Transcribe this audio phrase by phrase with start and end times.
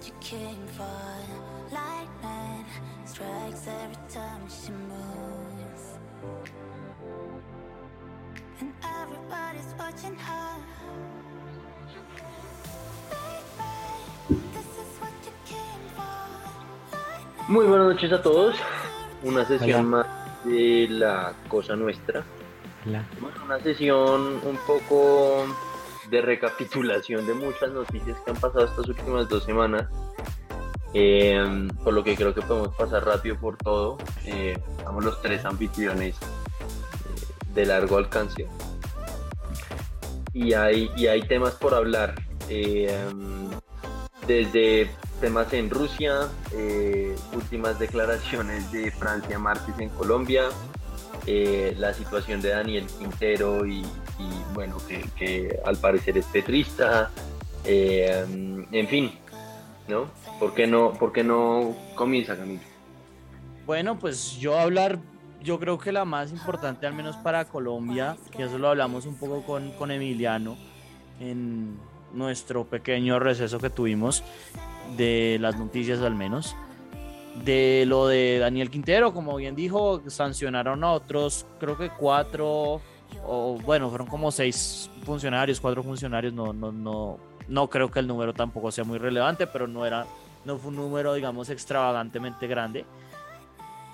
[0.00, 0.86] what you came for.
[1.72, 2.64] Lightning
[3.04, 5.98] strikes every time she moves.
[8.60, 10.56] And everybody's watching her.
[13.10, 17.52] Baby, this is what you came for.
[17.52, 18.56] Muy buenas noches a todos.
[19.22, 20.06] Una sesión más
[20.44, 22.24] de la cosa nuestra.
[23.44, 25.44] Una sesión un poco
[26.10, 29.86] de recapitulación de muchas noticias que han pasado estas últimas dos semanas.
[30.92, 33.98] Eh, por lo que creo que podemos pasar rápido por todo.
[34.24, 34.58] Eh,
[35.00, 38.46] los tres anfitriones eh, de largo alcance.
[40.32, 42.14] Y hay, y hay temas por hablar.
[42.48, 42.92] Eh,
[44.26, 44.90] desde
[45.20, 50.44] temas en Rusia, eh, últimas declaraciones de Francia Márquez en Colombia,
[51.26, 53.84] eh, la situación de Daniel Quintero y,
[54.54, 54.76] bueno,
[55.16, 57.10] que, al parecer es petrista,
[57.64, 58.24] eh,
[58.72, 59.12] en fin,
[59.90, 60.06] ¿no?
[60.38, 62.62] ¿Por qué no, por qué no comienza Camilo?
[63.66, 64.98] Bueno, pues yo hablar,
[65.42, 69.16] yo creo que la más importante, al menos para Colombia, que eso lo hablamos un
[69.16, 70.56] poco con, con Emiliano
[71.20, 71.78] en
[72.12, 74.24] nuestro pequeño receso que tuvimos,
[74.96, 76.56] de las noticias al menos,
[77.44, 82.80] de lo de Daniel Quintero, como bien dijo, sancionaron a otros, creo que cuatro,
[83.24, 87.18] o bueno, fueron como seis funcionarios, cuatro funcionarios, no, no, no,
[87.50, 90.06] no creo que el número tampoco sea muy relevante, pero no era,
[90.44, 92.86] no fue un número, digamos, extravagantemente grande.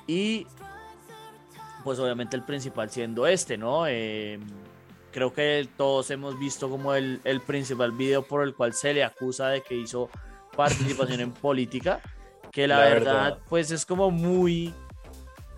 [0.06, 0.46] Y
[1.82, 3.86] pues obviamente el principal siendo este, ¿no?
[3.88, 4.38] Eh,
[5.10, 9.02] creo que todos hemos visto como el, el principal video por el cual se le
[9.02, 10.10] acusa de que hizo
[10.54, 12.00] participación en política,
[12.52, 13.38] que la, La verdad, verdad.
[13.48, 14.74] pues es como muy,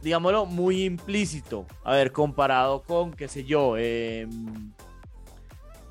[0.02, 1.66] digámoslo, muy implícito.
[1.82, 4.28] A ver, comparado con, qué sé yo, eh,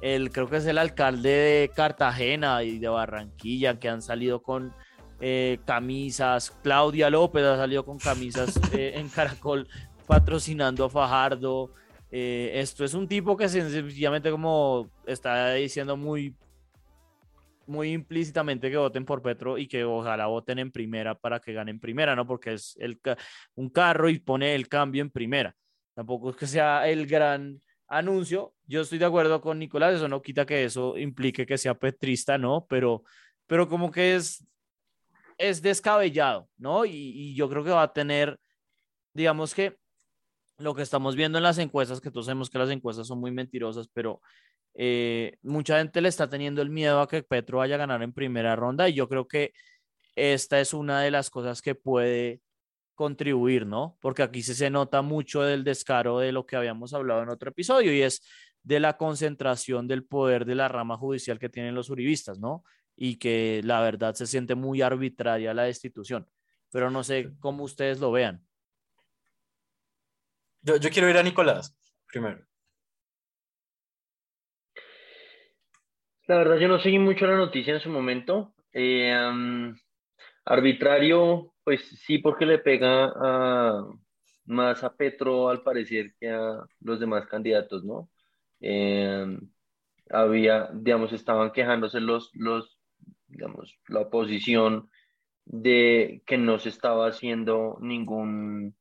[0.01, 4.73] el, creo que es el alcalde de Cartagena y de Barranquilla, que han salido con
[5.19, 6.51] eh, camisas.
[6.61, 9.67] Claudia López ha salido con camisas eh, en Caracol
[10.05, 11.71] patrocinando a Fajardo.
[12.11, 16.33] Eh, esto es un tipo que sencillamente como está diciendo muy
[17.65, 21.81] muy implícitamente que voten por Petro y que ojalá voten en primera para que ganen
[21.81, 22.25] primera, ¿no?
[22.25, 22.97] Porque es el,
[23.55, 25.53] un carro y pone el cambio en primera.
[25.93, 28.53] Tampoco es que sea el gran anuncio.
[28.65, 32.37] Yo estoy de acuerdo con Nicolás, eso no quita que eso implique que sea petrista,
[32.37, 32.65] ¿no?
[32.67, 33.03] Pero,
[33.47, 34.45] pero como que es,
[35.37, 36.85] es descabellado, ¿no?
[36.85, 38.39] Y, y yo creo que va a tener,
[39.13, 39.77] digamos que
[40.57, 43.31] lo que estamos viendo en las encuestas, que todos sabemos que las encuestas son muy
[43.31, 44.21] mentirosas, pero
[44.73, 48.13] eh, mucha gente le está teniendo el miedo a que Petro vaya a ganar en
[48.13, 49.53] primera ronda y yo creo que
[50.15, 52.41] esta es una de las cosas que puede
[52.97, 53.95] contribuir, ¿no?
[54.01, 57.51] Porque aquí sí se nota mucho del descaro de lo que habíamos hablado en otro
[57.51, 58.21] episodio y es
[58.63, 62.63] de la concentración del poder de la rama judicial que tienen los uribistas, ¿no?
[62.95, 66.27] Y que la verdad se siente muy arbitraria la destitución.
[66.71, 68.43] Pero no sé cómo ustedes lo vean.
[70.63, 71.77] Yo, yo quiero ir a Nicolás
[72.07, 72.43] primero.
[76.25, 78.55] La verdad yo no seguí mucho la noticia en su momento.
[78.73, 79.15] Eh,
[80.43, 83.85] arbitrario, pues sí, porque le pega a-
[84.45, 88.09] más a Petro al parecer que a los demás candidatos, ¿no?
[88.61, 89.25] Eh,
[90.09, 92.79] había, digamos, estaban quejándose los, los,
[93.27, 94.89] digamos, la oposición
[95.45, 98.75] de que no se estaba haciendo ningún,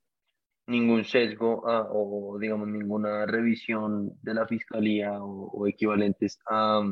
[0.66, 6.82] ningún sesgo o, digamos, ninguna revisión de la fiscalía o, equivalentes a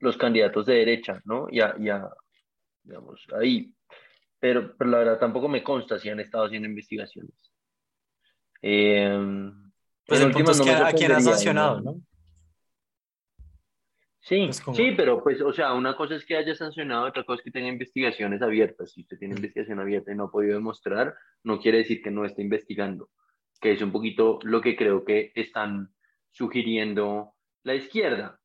[0.00, 1.48] los candidatos de derecha, ¿no?
[1.50, 2.08] Ya, ya,
[2.84, 3.74] digamos, ahí.
[4.44, 7.32] Pero, pero la verdad tampoco me consta si han estado haciendo investigaciones.
[8.60, 9.18] Eh,
[10.06, 11.94] Pues el punto es no que a, quién ha sancionado, ¿no?
[14.20, 17.24] Sí, Pues como- sí, pero pues, o sea, una cosa es que haya sancionado, otra
[17.24, 18.92] cosa es que tenga investigaciones abiertas.
[18.92, 19.38] Si usted tiene Mm.
[19.38, 23.08] investigación abierta y no ha podido demostrar, no quiere decir que no esté investigando,
[23.62, 25.88] que es un poquito lo que creo que están
[26.32, 27.32] sugiriendo
[27.62, 28.38] la izquierda.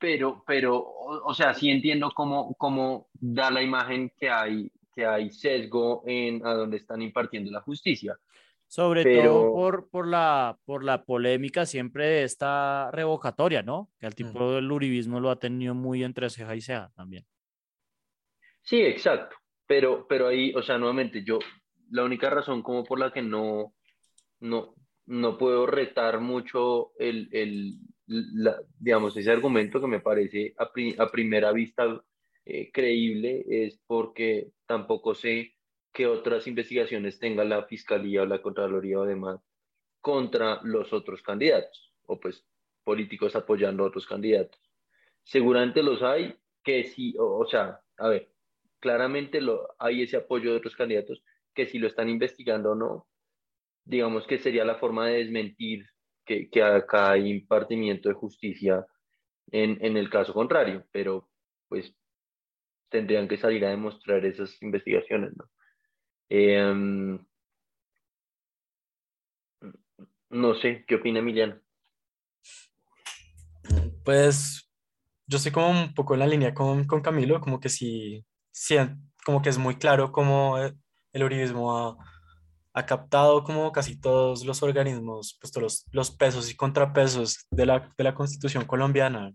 [0.00, 5.04] Pero, pero, o, o sea, sí entiendo cómo, cómo da la imagen que hay, que
[5.04, 8.16] hay sesgo en a donde están impartiendo la justicia.
[8.66, 13.90] Sobre Pero- todo por, por, la, por la polémica siempre de esta revocatoria, ¿no?
[13.98, 17.26] Que al tipo del uribismo lo ha tenido muy entre ceja y ceja también.
[18.62, 19.36] Sí, exacto.
[19.66, 21.40] Pero, pero ahí, o sea, nuevamente, yo,
[21.90, 23.74] la única razón como por la que no,
[24.38, 24.74] no,
[25.06, 27.74] no puedo retar mucho el, el,
[28.10, 32.04] la- digamos, ese argumento que me parece a, pri- a primera vista
[32.44, 35.56] eh, creíble es porque tampoco sé
[35.92, 39.40] qué otras investigaciones tenga la Fiscalía o la Contraloría o demás
[40.00, 42.46] contra los otros candidatos o pues
[42.84, 44.60] políticos apoyando a otros candidatos.
[45.24, 48.34] Seguramente los hay, que sí, o, o sea, a ver,
[48.80, 51.22] claramente lo, hay ese apoyo de otros candidatos
[51.54, 53.08] que si lo están investigando o no,
[53.84, 55.86] digamos que sería la forma de desmentir
[56.30, 58.86] que, que acá hay impartimiento de justicia
[59.50, 61.28] en, en el caso contrario, pero
[61.68, 61.92] pues
[62.88, 65.50] tendrían que salir a demostrar esas investigaciones, ¿no?
[66.28, 67.18] Em,
[70.28, 71.60] no sé, ¿qué opina Emiliano?
[74.04, 74.70] Pues
[75.26, 78.76] yo estoy como un poco en la línea con, con Camilo, como que sí, sí,
[79.24, 80.72] como que es muy claro cómo eh,
[81.12, 82.09] el uribismo ha,
[82.80, 87.92] ha captado como casi todos los organismos, pues todos los, pesos y contrapesos de la,
[87.96, 89.32] de la constitución colombiana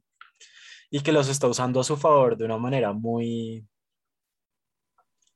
[0.92, 3.68] y que los está usando a su favor de una manera muy,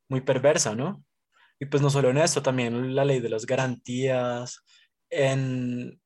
[0.10, 1.04] muy perversa, ¿no?
[1.60, 4.64] Y pues no solo en esto, también la ley de las garantías,
[5.10, 6.00] en,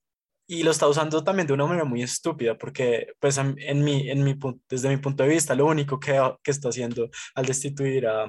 [0.47, 4.23] y lo está usando también de una manera muy estúpida, porque pues en, mi, en
[4.23, 4.37] mi,
[4.69, 8.23] desde mi punto de vista, lo único que, que está haciendo al destituir a,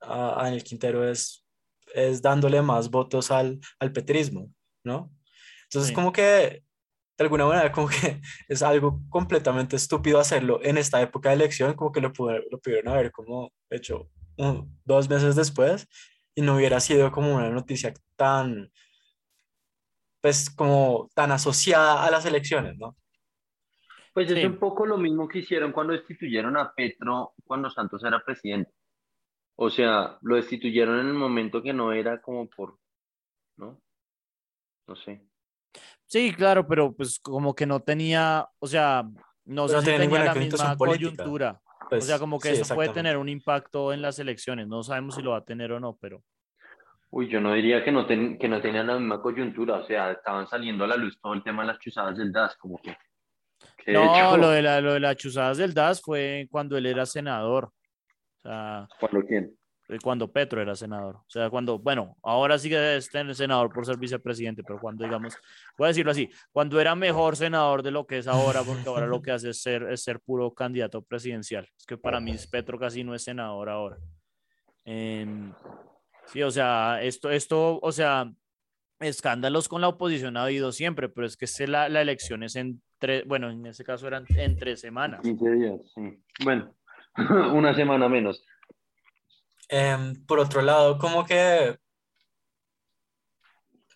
[0.00, 1.47] a, a Daniel Quintero es,
[1.94, 4.52] es dándole más votos al, al petrismo,
[4.84, 5.10] ¿no?
[5.64, 5.94] Entonces Sí.
[5.94, 6.22] como que
[7.18, 11.74] de alguna manera como que es algo completamente estúpido hacerlo en esta época de elección,
[11.74, 15.88] como que lo, pude- lo pudieron haber como hecho un- dos meses después
[16.34, 18.70] y no hubiera sido como una noticia tan,
[20.20, 22.96] pues como tan asociada a las elecciones, ¿no?
[24.14, 24.46] Pues es Sí.
[24.46, 28.72] un poco lo mismo que hicieron cuando destituyeron a Petro cuando Santos era presidente.
[29.60, 32.78] O sea, lo destituyeron en el momento que no era como por,
[33.56, 33.80] ¿no?
[34.86, 35.20] No sé.
[36.06, 39.02] Sí, claro, pero pues como que no tenía, o sea,
[39.46, 41.60] no Pues si tenía la misma coyuntura.
[41.90, 44.68] Pues, o sea, como que sí, eso puede tener un impacto en las elecciones.
[44.68, 46.22] No sabemos si lo va a tener o no, pero
[47.10, 49.78] Uy, yo no diría que no, ten- que no tenían la misma coyuntura.
[49.78, 52.56] O sea, estaban saliendo a la luz todo el tema de las chuzadas del DAS,
[52.58, 52.96] como que.
[53.84, 56.76] que de no, hecho, lo de la, lo de las chuzadas del DAS fue cuando
[56.76, 57.72] él era senador.
[58.48, 59.54] Sea, ¿Cuándo quién?
[59.88, 61.16] eh, cuando Petro era senador.
[61.16, 65.04] O sea, cuando, bueno, ahora sí que es tener senador por ser vicepresidente, pero cuando,
[65.04, 65.34] digamos,
[65.76, 69.06] voy a decirlo así, cuando era mejor senador de lo que es ahora, porque ahora
[69.06, 71.68] lo que hace es ser, es ser puro candidato presidencial.
[71.76, 73.98] Es que para mí Petro casi no es senador ahora.
[74.84, 75.52] Em,
[76.26, 78.32] sí, o sea, esto, esto, o sea,
[79.00, 82.80] escándalos con la oposición ha habido siempre, pero es que la, la elección es en
[82.98, 85.20] tres, bueno, en ese caso eran en tres semanas.
[85.22, 86.18] 15 días, sí.
[86.42, 86.74] Bueno,
[87.54, 88.42] una semana menos.
[89.68, 91.78] Em, por otro lado, como que,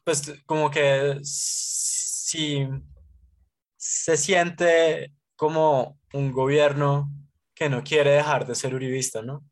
[0.05, 2.67] pues como que si
[3.77, 7.09] se siente como un gobierno
[7.55, 9.45] que no quiere dejar de ser uribista, ¿no?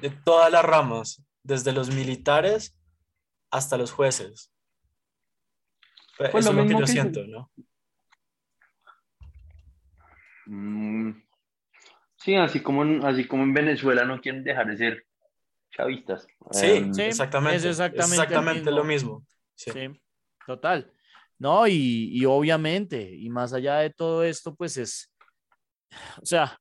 [0.00, 2.76] De todas las ramas, desde los militares
[3.50, 4.50] hasta los jueces.
[6.16, 7.50] Pues Pues Eso lo es lo que yo que- siento, ¿no?
[10.46, 11.10] Mm,
[12.26, 15.06] sí, así como, en, así como en Venezuela no quieren dejar de ser
[15.70, 16.26] chavistas.
[16.50, 17.56] Sí, Em, Sí, exactamente.
[17.56, 19.20] es es exactamente exactamente lo mismo.
[19.20, 19.26] mismo.
[19.54, 19.70] Sí.
[19.70, 20.00] Sí,
[20.44, 20.92] total.
[21.38, 25.14] No, y, y obviamente, y más allá de todo esto, pues es,
[26.20, 26.58] o sea,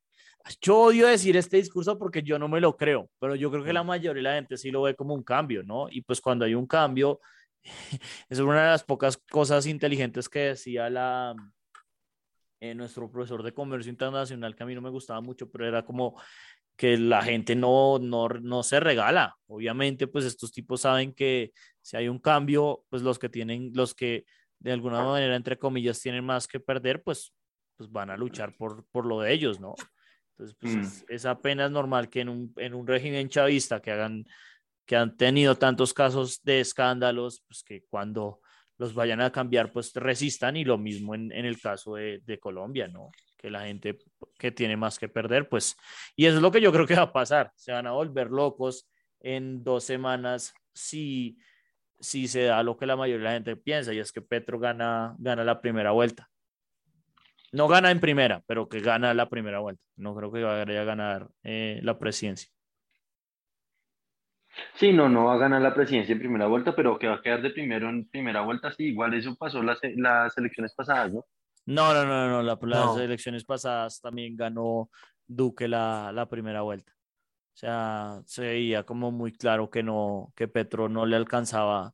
[0.61, 3.73] yo odio decir este discurso porque yo no me lo creo, pero yo creo que
[3.73, 5.87] la mayoría de la gente sí lo ve como un cambio, ¿no?
[5.89, 7.19] Y pues cuando hay un cambio,
[8.29, 11.33] es una de las pocas cosas inteligentes que decía la,
[12.71, 15.83] eh, nuestro profesor de comercio internacional, que a mí no me gustaba mucho, pero era
[15.83, 16.19] como
[16.75, 19.35] que la gente no, no, no se regala.
[19.47, 23.93] Obviamente, pues estos tipos saben que si hay un cambio, pues los que tienen, los
[23.93, 24.25] que
[24.59, 27.33] de alguna manera, entre comillas, tienen más que perder, pues,
[27.77, 29.75] pues van a luchar por, por lo de ellos, ¿no?
[30.31, 30.81] Entonces, pues Mm.
[30.81, 34.25] es, es apenas normal que en un, en un régimen chavista que hagan,
[34.85, 38.41] que han tenido tantos casos de escándalos, pues que cuando
[38.77, 42.39] los vayan a cambiar, pues resistan y lo mismo en, en el caso de, de
[42.39, 43.09] Colombia, ¿no?
[43.37, 43.97] Que la gente
[44.37, 45.75] que tiene más que perder, pues,
[46.15, 48.29] y eso es lo que yo creo que va a pasar, se van a volver
[48.29, 48.89] locos
[49.21, 51.37] en dos semanas si,
[51.99, 54.59] si se da lo que la mayoría de la gente piensa, y es que Petro
[54.59, 56.29] gana, gana la primera vuelta.
[57.51, 59.81] No gana en primera, pero que gana la primera vuelta.
[59.95, 62.49] No creo que vaya a ganar eh, la presidencia.
[64.75, 67.21] Sí, no, no va a ganar la presidencia en primera vuelta, pero que va a
[67.21, 71.25] quedar de primero en primera vuelta, sí, igual eso pasó las, las elecciones pasadas, ¿no?
[71.65, 72.41] No, no, no, no.
[72.43, 72.99] la- las No.
[73.01, 74.89] elecciones pasadas también ganó
[75.27, 76.91] Duque la, la primera vuelta.
[76.93, 81.93] O sea, se veía como muy claro que no, que Petro no le alcanzaba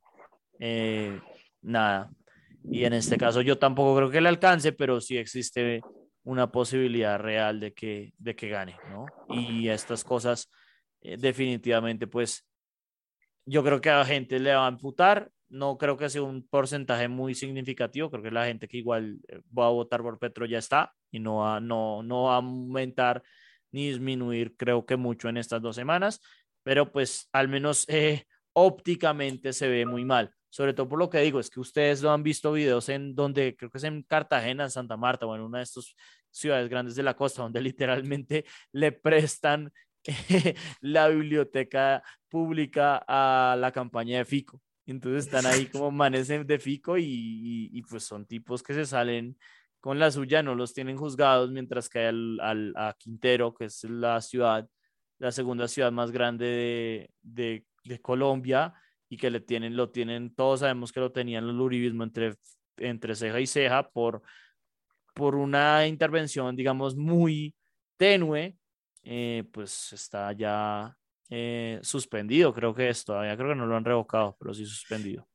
[0.58, 1.18] eh,
[1.62, 2.10] nada.
[2.70, 5.82] Y en este caso yo tampoco creo que le alcance, pero sí existe
[6.24, 9.06] una posibilidad real de que, de que gane, ¿no?
[9.28, 10.50] Y estas cosas
[11.00, 12.46] eh, definitivamente, pues,
[13.46, 16.46] yo creo que a la gente le va a amputar, no creo que sea un
[16.48, 20.46] porcentaje muy significativo, creo que la gente que igual eh, va a votar por Petro
[20.46, 23.22] ya está y no va, no, no va a aumentar
[23.70, 26.20] ni disminuir, creo que mucho en estas dos semanas,
[26.62, 30.32] pero pues al menos eh, ópticamente se ve muy mal.
[30.48, 33.56] Sobre todo por lo que digo, es que ustedes lo han visto videos en donde,
[33.56, 35.94] creo que es en Cartagena, en Santa Marta o en una de estas
[36.30, 39.72] ciudades grandes de la costa, donde literalmente le prestan
[40.80, 44.60] la biblioteca pública a la campaña de Fico.
[44.86, 49.36] Entonces están ahí como manes de Fico y, y, pues son tipos que se salen
[49.80, 53.84] con la suya, no los tienen juzgados, mientras que al, al, a Quintero, que es
[53.84, 54.68] la ciudad,
[55.18, 58.74] la segunda ciudad más grande de, de, de Colombia
[59.08, 62.34] y que le tienen, lo tienen, todos sabemos que lo tenían el uribismo entre,
[62.76, 64.22] entre ceja y ceja por,
[65.14, 67.54] por una intervención, digamos, muy
[67.96, 68.56] tenue,
[69.02, 70.96] eh, pues está ya
[71.28, 75.26] eh, suspendido, creo que es todavía, creo que no lo han revocado, pero sí suspendido.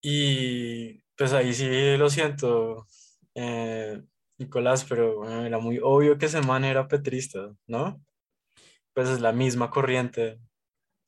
[0.00, 2.86] Y pues ahí sí lo siento,
[3.34, 4.02] eh,
[4.38, 8.00] Nicolás, pero era muy obvio que ese man era petrista, ¿no?
[8.92, 10.38] Pues es la misma corriente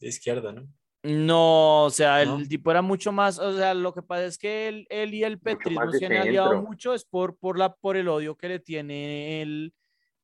[0.01, 0.67] de izquierda, ¿no?
[1.03, 4.69] No, o sea, el tipo era mucho más, o sea, lo que pasa es que
[4.69, 8.09] él, él y el petrismo se han aliado mucho, es por, por, la, por el
[8.09, 9.73] odio que le tiene el,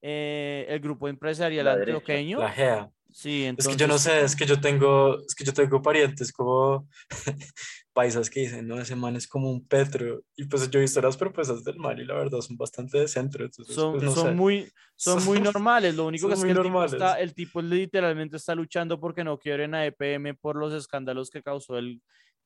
[0.08, 2.38] eh, el grupo empresarial antioqueño.
[2.38, 2.90] La GEA.
[3.10, 3.72] Sí, entonces...
[3.72, 6.88] Es que yo no sé, es que yo tengo, es que yo tengo parientes como
[7.92, 10.22] paisas que dicen, no, ese man es como un Petro.
[10.36, 13.08] Y pues yo he visto las propuestas del man y la verdad son bastante de
[13.08, 13.48] centro.
[13.50, 15.96] son, pues, son muy, son, muy normales.
[15.96, 19.40] Lo único que es que el tipo, está, el tipo, literalmente está luchando porque no
[19.40, 22.00] quieren a EPM por los escándalos que causó el,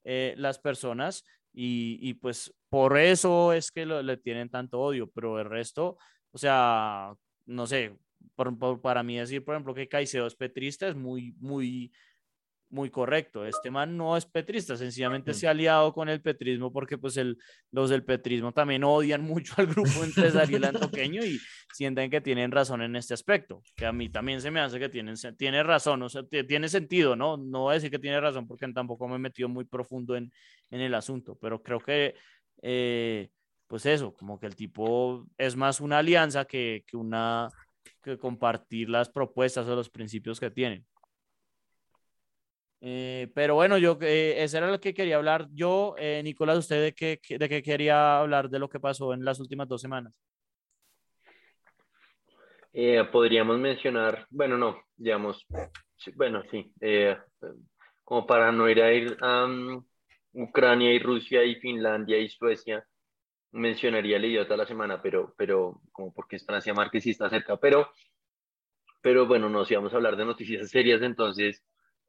[0.04, 1.26] eh, las personas.
[1.52, 5.10] Y, y, pues por eso es que lo, le tienen tanto odio.
[5.10, 5.98] Pero el resto,
[6.30, 7.12] o sea,
[7.46, 7.96] no sé,
[8.82, 11.92] para mí decir, por ejemplo, que Caicedo es petrista es muy, muy,
[12.70, 13.44] muy correcto.
[13.44, 17.36] Este man no es petrista, sencillamente se ha aliado con el petrismo porque pues el,
[17.72, 21.38] los del petrismo también odian mucho al grupo empresarial antoqueño y
[21.72, 24.88] sienten que tienen razón en este aspecto, que a mí también se me hace que
[24.88, 27.36] tienen, tiene razón, o sea, tiene sentido, ¿no?
[27.36, 30.32] No voy a decir que tiene razón porque tampoco me he metido muy profundo en,
[30.70, 32.14] en el asunto, pero creo que,
[32.62, 33.30] eh,
[33.70, 37.48] pues eso, como que el tipo es más una alianza que, que una
[38.02, 40.84] que compartir las propuestas o los principios que tienen.
[42.80, 45.46] Eh, pero bueno, yo, eh, ese era lo que quería hablar.
[45.52, 49.24] Yo, eh, Nicolás, ¿usted de qué, de qué quería hablar de lo que pasó en
[49.24, 50.12] las últimas dos semanas?
[53.12, 55.46] podríamos mencionar, bueno, no, digamos,
[56.14, 56.72] bueno, sí,
[58.02, 59.46] como para no ir a ir a
[60.32, 62.84] Ucrania y Rusia y Finlandia y Suecia,
[63.52, 67.56] mencionaría el idiota la semana, pero, pero como porque es Francia Márquez y está cerca,
[67.56, 67.90] pero,
[69.00, 71.62] pero bueno, no, si vamos a hablar de noticias serias, entonces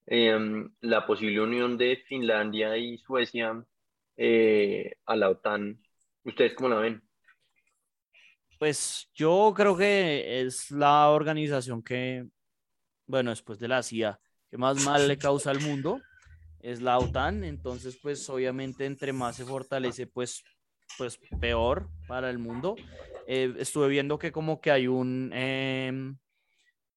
[0.06, 3.64] em, la posible unión de Finlandia y Suecia
[4.18, 5.82] eh, a la OTAN,
[6.24, 7.02] ¿ustedes cómo la ven?
[8.60, 12.28] Pues yo creo que es la organización que,
[13.08, 14.20] bueno, después de la CIA,
[14.52, 16.00] que más mal le causa al mundo,
[16.60, 20.44] es la OTAN, entonces pues obviamente entre más se fortalece, pues
[20.98, 22.76] pues peor para el mundo.
[23.28, 26.18] Eh, estuve viendo que como que hay un, em,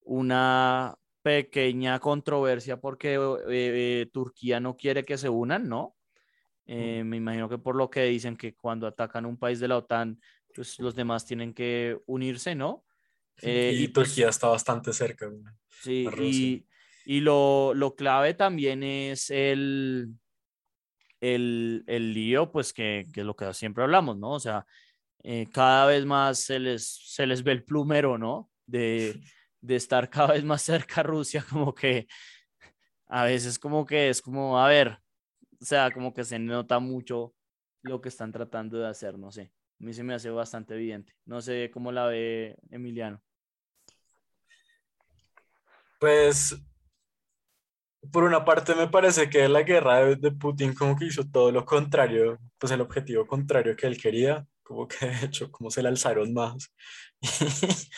[0.01, 5.95] una pequeña controversia porque eh, eh, Turquía no quiere que se unan, ¿no?
[6.67, 10.19] me imagino que por lo que dicen que cuando atacan un país de la OTAN,
[10.51, 12.83] pues los demás tienen que unirse, ¿no?
[13.39, 15.31] y, pues Turquía está bastante cerca.
[15.83, 16.65] Sí, y,
[17.05, 20.15] y lo, lo clave también es el,
[21.21, 24.31] el, el lío, pues que, que, es lo que siempre hablamos, ¿no?
[24.31, 24.65] O sea,
[25.23, 28.51] eh, cada vez más se les, se les ve el plumero, ¿no?
[28.65, 29.19] De,
[29.61, 32.07] de estar cada vez más cerca a Rusia, como que
[33.07, 34.99] a veces como que es como, a ver,
[35.61, 37.33] o sea, como que se nota mucho
[37.81, 39.51] lo que están tratando de hacer, no sé.
[39.79, 41.13] A mí se me hace bastante evidente.
[41.25, 43.21] No sé cómo la ve Emiliano.
[45.99, 46.55] Pues
[48.11, 51.65] por una parte me parece que la guerra de, Putin como que hizo todo lo
[51.65, 55.89] contrario, pues el objetivo contrario que él quería, como que de hecho como se le
[55.89, 56.71] alzaron más.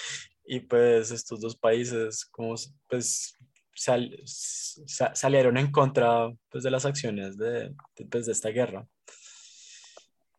[0.45, 2.55] y, pues estos dos países como
[2.87, 3.37] pues
[3.75, 7.73] salieron en contra pues, de las acciones de,
[8.09, 8.87] pues, de esta guerra.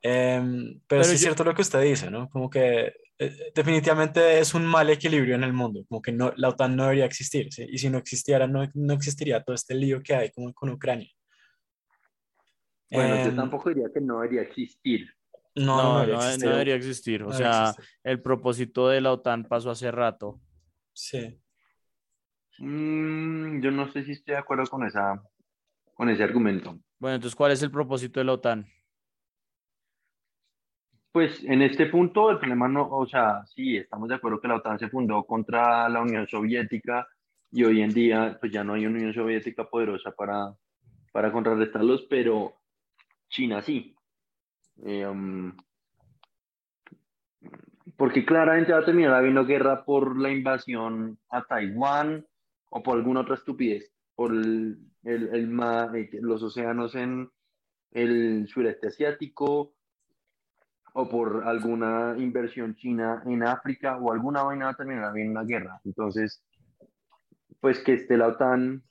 [0.00, 2.28] Em, pero, sí es cierto lo que usted dice, ¿no?
[2.30, 6.50] Como que eh, definitivamente es un mal equilibrio en el mundo, como que no, la
[6.50, 7.66] OTAN no debería existir, ¿sí?
[7.68, 11.10] y si no existiera, no, no, existiría todo este lío que hay como con Ucrania.
[12.90, 15.08] Bueno, yo em, tampoco diría que no debería existir.
[15.56, 17.24] No, no, debería, existir.
[17.24, 17.74] O sea,
[18.04, 20.40] el propósito de la OTAN pasó hace rato.
[20.92, 21.40] Sí.
[22.58, 25.20] Mm, yo no sé si estoy de acuerdo con, esa,
[25.94, 26.78] con ese argumento.
[27.00, 28.66] Bueno, entonces, ¿cuál es el propósito de la OTAN?
[31.10, 34.56] Pues en este punto el problema no, o sea, sí, estamos de acuerdo que la
[34.56, 37.08] OTAN se fundó contra la Unión Soviética
[37.50, 40.54] y hoy en día pues ya no hay una Unión Soviética poderosa para,
[41.12, 42.54] para contrarrestarlos, pero
[43.28, 43.96] China sí.
[44.84, 45.56] Eh, um,
[47.96, 52.26] porque claramente va a terminar habiendo guerra por la invasión a Taiwán
[52.70, 55.60] o por alguna otra estupidez, por el, el, el
[55.94, 57.30] eh, los océanos en
[57.90, 59.74] el sureste asiático
[61.00, 65.44] o por alguna inversión china en África o alguna vaina va a terminar habiendo una
[65.44, 65.80] guerra.
[65.84, 66.42] Entonces,
[67.60, 68.82] pues que esté la OTAN,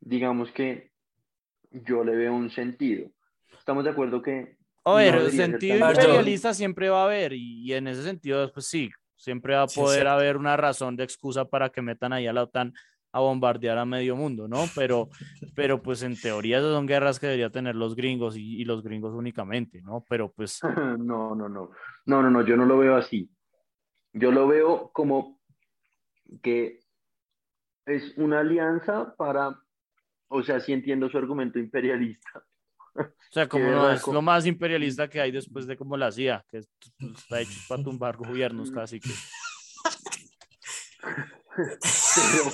[0.00, 0.90] digamos que
[1.70, 3.10] yo le veo un sentido.
[3.56, 7.62] Estamos de acuerdo que A ver, no el sentido imperialista siempre va a haber y,
[7.62, 11.44] y en ese sentido, pues sí, siempre va a poder haber una razón de excusa
[11.44, 12.74] para que metan ahí a la OTAN
[13.12, 14.64] a bombardear a medio mundo, ¿no?
[14.74, 15.08] Pero,
[15.54, 18.82] pero pues en teoría esas son guerras que deberían tener los gringos y, y los
[18.82, 20.04] gringos únicamente, ¿no?
[20.08, 20.60] Pero pues
[20.98, 21.70] No, no, no.
[22.06, 23.30] No, no, no, yo no lo veo así.
[24.12, 25.40] Yo lo veo como
[26.42, 26.80] que
[27.86, 29.58] es una alianza para,
[30.28, 32.44] o sea, sí entiendo su argumento imperialista.
[32.94, 36.44] O sea, como no es lo más imperialista que hay después de como la CIA,
[36.48, 39.10] que es- pues, está hecho para tumbar gobiernos casi que.
[41.56, 42.44] Pero,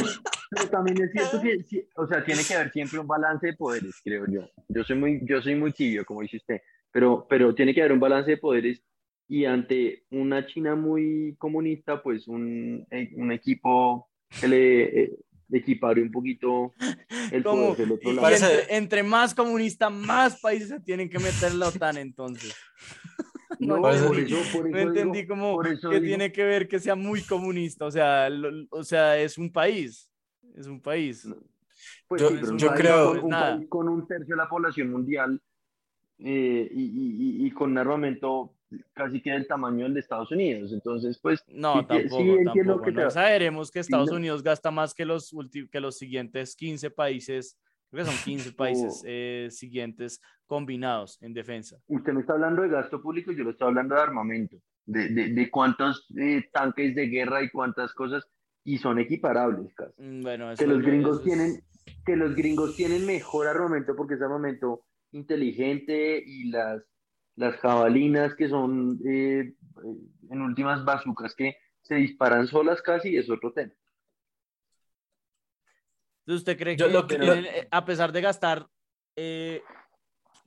[0.50, 4.00] pero también es cierto que, o sea, tiene que haber siempre un balance de poderes,
[4.02, 4.48] creo yo.
[4.68, 7.92] Yo soy muy, yo soy muy tibio, como dice usted, pero, pero tiene que haber
[7.92, 8.82] un balance de poderes
[9.28, 14.08] y ante una China muy comunista, pues un, eh, un equipo
[14.40, 15.16] que le eh,
[15.52, 16.74] equipare un poquito
[17.30, 18.28] el Como, poder del otro lado.
[18.28, 22.54] Entre, entre más comunista, más países se tienen que meter la OTAN entonces.
[23.60, 24.16] No, No, eso, por
[24.70, 27.22] No eso entendí digo- cómo por eso que digo- tiene que ver que sea muy
[27.22, 30.10] comunista, o sea, lo- o sea, es un país,
[30.56, 31.24] es un país.
[31.24, 31.36] No.
[32.08, 33.56] Pues Yo- sí, pero yo país creo- con, un Nada.
[33.56, 35.40] país con un tercio de la población mundial
[36.18, 38.54] eh, y, y- y- y con un armamento
[38.94, 40.72] casi que del tamaño del de Estados Unidos.
[40.72, 42.82] Entonces, pues, No, sí tampoco, entiendo tampoco.
[42.82, 44.10] que No te- exageremos que Estados.
[44.10, 47.56] Unidos gasta más que los, ulti- que los siguientes 15 países,
[47.90, 51.78] creo que son 15 países eh, siguientes combinados en defensa.
[51.88, 55.28] usted me está hablando de gasto público, yo le estoy hablando de armamento, de, de,
[55.32, 58.24] de cuántos eh, tanques de guerra y cuántas cosas,
[58.64, 59.92] y son equiparables casi.
[60.02, 61.62] Mm, Bueno, que eso- los gringos eso es- tienen
[62.04, 66.82] que los gringos tienen mejor armamento porque es armamento inteligente y las
[67.38, 69.52] las jabalinas que son eh,
[70.30, 73.72] en últimas bazucas que se disparan solas casi es otro tema.
[76.26, 78.66] Entonces, ¿usted cree Yo que, lo que- tienen, eh, a pesar de gastar,
[79.14, 79.62] eh,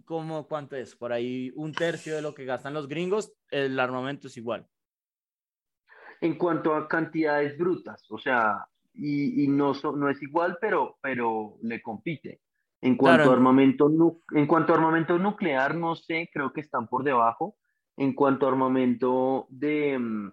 [0.03, 0.93] como cuánto es?
[0.93, 4.67] Por ahí un tercio de lo que gastan los gringos, el armamento es igual.
[6.19, 11.81] En cuanto a cantidades brutas, o sea, y, y no, es igual, pero, pero le
[11.81, 12.41] compite.
[12.81, 13.31] En cuanto, Claro.
[13.31, 13.89] a armamento
[14.33, 17.55] en cuanto a armamento nuclear, no sé, creo que están por debajo.
[17.95, 20.31] En cuanto a armamento de, mm,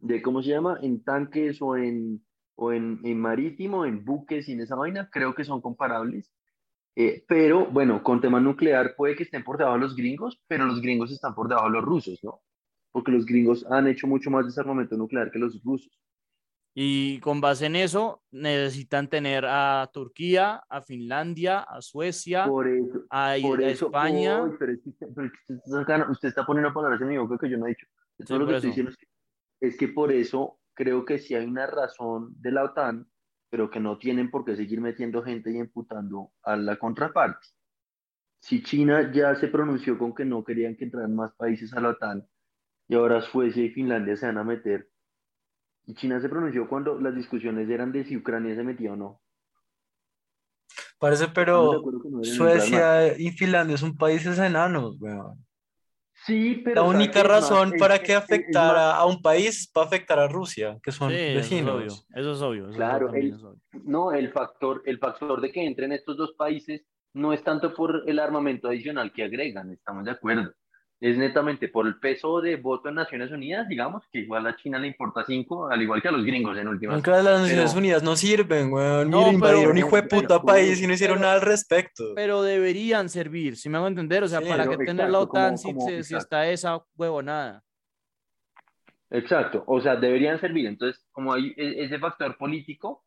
[0.00, 0.78] de ¿cómo se llama?
[0.82, 2.22] En tanques o en,
[2.56, 6.32] o en, en marítimo, en buques y en esa vaina, creo que son comparables.
[6.96, 10.80] Eh, pero bueno, con tema nuclear puede que estén por debajo los gringos, pero los
[10.80, 12.40] gringos están por debajo de los rusos, ¿no?
[12.92, 15.98] Porque los gringos han hecho mucho más desarmamento nuclear que los rusos.
[16.76, 23.04] Y con base en eso, necesitan tener a Turquía, a Finlandia, a Suecia, Por eso,
[23.10, 24.42] a, por a eso, España.
[24.42, 27.48] Uy, pero es que, pero usted, está, usted está poniendo palabras en mi boca que
[27.48, 27.86] yo no he dicho.
[28.18, 29.06] Eso Sí, lo que estoy diciendo es que,
[29.60, 33.08] es que por eso creo que sí hay una razón de la OTAN,
[33.50, 37.46] pero que no tienen por qué seguir metiendo gente y emputando a la contraparte.
[38.40, 41.90] Si China ya se pronunció con que no querían que entraran más países a la
[41.90, 42.28] OTAN,
[42.88, 44.90] y ahora Suecia y Finlandia se van a meter,
[45.86, 49.20] y China se pronunció cuando las discusiones eran de si Ucrania se metía o no.
[50.98, 52.24] Parece, pero no.
[52.24, 55.44] Suecia y Finlandia son países enanos, weón.
[56.26, 57.28] Sí, pero La ¿sabe única más?
[57.28, 60.28] razón Es- para es- que es- afectara más- a un país es para afectar a
[60.28, 61.74] Rusia, que son Sí, eso es obvio.
[61.76, 62.06] vecinos.
[62.14, 62.64] Eso es obvio.
[62.68, 63.60] eso Claro, el- es obvio.
[63.84, 66.82] No, el factor, el factor de que entren estos dos países
[67.12, 70.52] no es tanto por el armamento adicional que agregan, estamos de acuerdo.
[71.00, 74.78] Es netamente por el peso de voto en Naciones Unidas, digamos, que igual a China
[74.78, 76.96] le importa cinco, al igual que a los gringos en últimas.
[76.96, 79.10] Nunca las Naciones Pero- Unidas no sirven, weón.
[79.10, 82.04] No, pero- invadieron hijo de puta pero- país y no hicieron pero- nada al respecto.
[82.14, 84.22] Pero deberían servir, si me hago entender.
[84.22, 87.62] O sea, Sí, ¿para qué tener la OTAN como- si, como- si está esa huevonada?
[89.10, 90.66] Exacto, o sea, deberían servir.
[90.66, 93.02] Entonces, como hay e- ese factor político,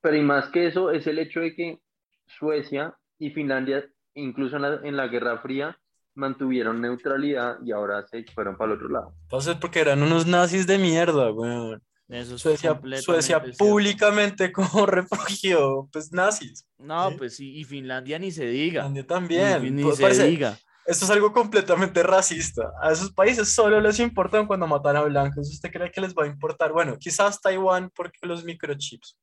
[0.00, 1.78] pero y más que eso, es el hecho de que
[2.26, 5.78] Suecia y Finlandia, incluso en la, en la Guerra Fría,
[6.14, 9.14] mantuvieron neutralidad y ahora se fueron para el otro lado.
[9.22, 11.82] Entonces, porque eran unos nazis de mierda, weón.
[12.08, 16.66] Eso es Suecia, Suecia públicamente como refugio, pues nazis.
[16.78, 17.14] No, Sí.
[17.18, 18.82] pues sí, y Finlandia ni se diga.
[18.82, 19.74] Finlandia también.
[19.76, 20.58] Ni, Pues, se diga.
[20.86, 22.70] Esto es algo completamente racista.
[22.82, 25.48] A esos países solo les importan cuando matan a blancos.
[25.50, 26.72] ¿Usted cree que les va a importar?
[26.72, 29.16] Bueno, quizás Taiwán porque los microchips.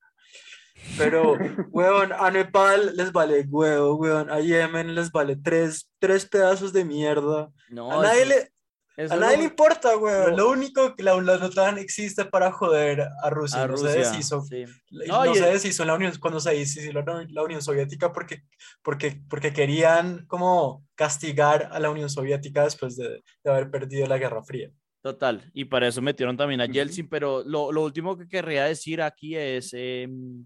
[0.98, 1.34] Pero,
[1.72, 4.30] weón, a Nepal les vale huevo, weón.
[4.30, 7.50] A Yemen les vale tres, tres pedazos de mierda.
[7.70, 8.52] No, a nadie eso- le,
[8.98, 10.32] eso a nadie lo- le importa, weón.
[10.32, 13.64] lo- Lo único que la, la OTAN existe para joder a Rusia.
[13.64, 13.90] a no Rusia.
[13.92, 14.42] se deshizo.
[14.42, 14.66] sí.
[15.08, 18.44] No, No, se deshizo la Unión, cuando se deshizo la, la Unión Soviética porque,
[18.84, 24.18] porque, porque querían como castigar a la Unión Soviética después de, de haber perdido la
[24.18, 24.70] Guerra Fría.
[25.04, 26.68] Total, y para eso metieron también a.
[26.68, 30.46] Yeltsin, pero lo, lo último que querría decir aquí es, em,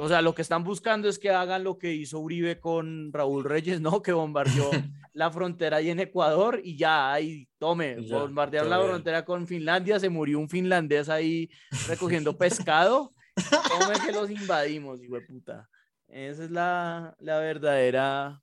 [0.00, 3.44] o sea, lo que están buscando es que hagan lo que hizo Uribe con Raúl
[3.44, 4.00] Reyes, ¿no?
[4.00, 4.70] Que bombardeó
[5.12, 10.08] la frontera ahí en Ecuador y ya, ahí, tome, bombardearon la frontera con Finlandia, se
[10.08, 11.50] murió un finlandés ahí
[11.86, 13.12] recogiendo pescado,
[13.50, 15.68] tome que los invadimos, hijo de puta.
[16.08, 18.42] Esa es la, la verdadera,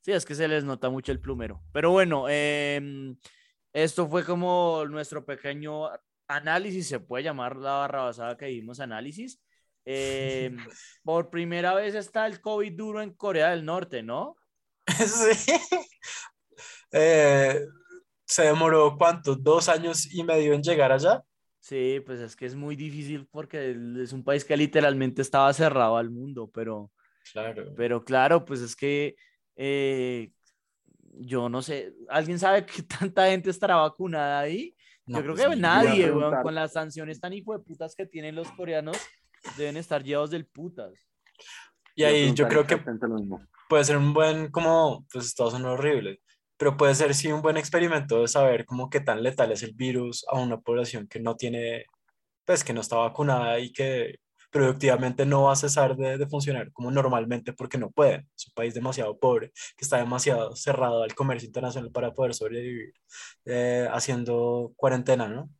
[0.00, 1.62] sí, es que se les nota mucho el plumero.
[1.72, 3.14] Pero bueno, em,
[3.74, 5.90] esto fue como nuestro pequeño
[6.28, 9.43] análisis, se puede llamar la barrabasada que dimos análisis.
[9.84, 10.56] Em,
[11.02, 14.36] por primera vez está el COVID duro en Corea del Norte, ¿no?
[14.86, 15.52] Sí.
[16.92, 17.60] Eh,
[18.24, 19.34] se demoró, ¿cuánto?
[19.34, 21.22] ¿Dos años y medio en llegar allá?
[21.60, 25.96] Sí, pues es que es muy difícil porque es un país que literalmente estaba cerrado
[25.96, 26.92] al mundo, pero,
[27.32, 27.72] Claro.
[27.74, 29.16] pero claro, pues es que
[29.56, 30.30] eh,
[31.18, 34.74] yo no sé, ¿alguien sabe que tanta gente estará vacunada ahí?
[35.06, 38.06] No, Yo creo pues que nadie, weón, con las sanciones tan hijo de putas que
[38.06, 38.96] tienen los coreanos,
[39.56, 40.92] deben estar llevados del putas.
[41.94, 42.78] Y ahí yo creo que
[43.68, 46.20] puede ser un buen, como, pues todo suena horrible,
[46.56, 49.74] pero puede ser sí un buen experimento de saber como qué tan letal es el
[49.74, 51.86] virus a una población que no tiene,
[52.44, 54.18] pues que no está vacunada y que
[54.50, 58.28] productivamente no va a cesar de, de funcionar como normalmente porque no puede.
[58.36, 62.94] Es un país demasiado pobre, que está demasiado cerrado al comercio internacional para poder sobrevivir
[63.46, 65.50] eh, haciendo cuarentena, ¿no?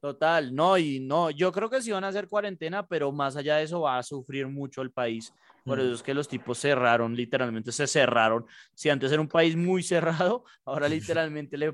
[0.00, 3.56] Total, no, y no, yo creo que sí van a hacer cuarentena, pero más allá
[3.56, 5.32] de eso va a sufrir mucho el país.
[5.64, 8.46] Por eso es que los tipos cerraron, literalmente se cerraron.
[8.74, 11.72] Si antes era un país muy cerrado, ahora literalmente le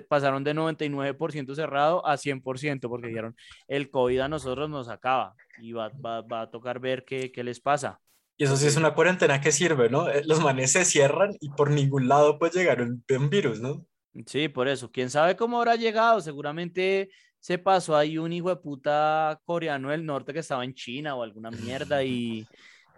[0.00, 3.34] pasaron de 99% cerrado a 100%, porque dijeron,
[3.66, 7.42] el COVID a nosotros nos acaba y va, va, va a tocar ver qué, qué
[7.42, 8.00] les pasa.
[8.36, 10.08] Y eso sí es una cuarentena que sirve, ¿no?
[10.10, 13.86] Eh, Los manes se cierran y por ningún lado puede llegar un, un virus, ¿no?
[14.26, 14.90] Sí, por eso.
[14.90, 16.20] ¿Quién sabe cómo habrá llegado?
[16.20, 17.10] Seguramente
[17.42, 21.24] se pasó ahí un hijo de puta coreano del norte que estaba en China o
[21.24, 22.46] alguna mierda y,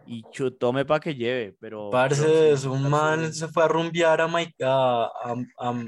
[0.07, 1.89] y chutome para que lleve, pero...
[1.91, 5.85] Parce, es un man se fue a rumbear a, a, a- a-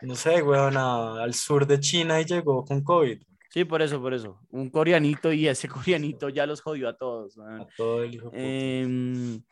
[0.00, 3.22] no sé, weón, al sur de China y llegó con COVID.
[3.50, 4.40] Sí, por eso, por eso.
[4.48, 7.38] Un coreanito y ese coreanito ya los jodió a todos.
[7.38, 8.30] A todo el hijo.
[8.32, 9.42] Em,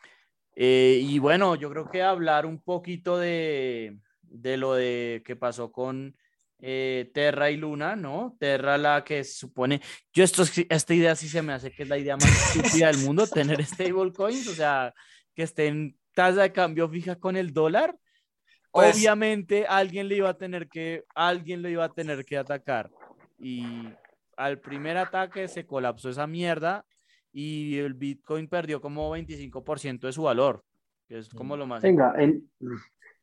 [0.57, 5.71] eh, y bueno, yo creo que hablar un poquito de, de lo de que pasó
[5.71, 6.17] con
[6.63, 8.37] eh, Terra y Luna, ¿no?
[8.39, 9.81] Terra la que se supone,
[10.13, 12.99] yo esto, esta idea sí se me hace que es la idea más estúpida del
[12.99, 14.93] mundo, tener stablecoins, o sea,
[15.35, 17.97] que estén tasa de cambio fija con el dólar.
[18.73, 22.91] Pues- Obviamente alguien le iba a tener que, alguien lo iba a tener que atacar.
[23.39, 23.65] Y
[24.37, 26.85] al primer ataque se colapsó esa mierda
[27.33, 30.65] y el Bitcoin perdió como 25% de su valor,
[31.09, 31.81] que es como lo más...
[31.83, 32.51] Venga, en-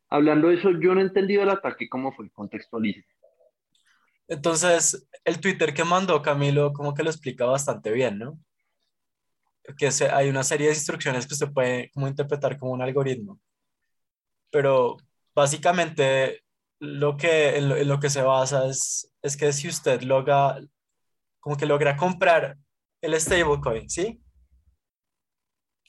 [0.10, 2.30] hablando de eso, yo no he entendido el ataque, ¿cómo fue?
[2.32, 3.06] Contextualice.
[4.30, 8.40] Entonces, el Twitter que mandó Camilo como que lo explica bastante bien, ¿no?
[9.78, 13.40] Que se- hay una serie de instrucciones que usted puede como interpretar como un algoritmo.
[14.52, 14.98] Pero
[15.36, 16.44] básicamente
[16.80, 20.60] lo que, en lo, que se basa es, es que si usted logra,
[21.40, 22.58] como que logra comprar
[23.02, 24.22] el stablecoin, ¿sí?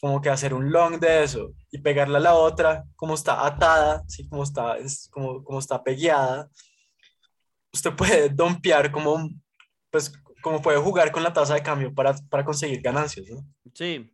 [0.00, 4.04] Como que hacer un long de eso y pegarle a la otra, como está atada,
[4.06, 4.28] ¿sí?
[4.28, 6.48] Como está, es, como, como está pegueada
[7.78, 9.30] usted puede dompear como,
[9.90, 10.12] pues,
[10.42, 13.44] como puede jugar con la tasa de cambio para, para conseguir ganancias, ¿no?
[13.74, 14.12] Sí,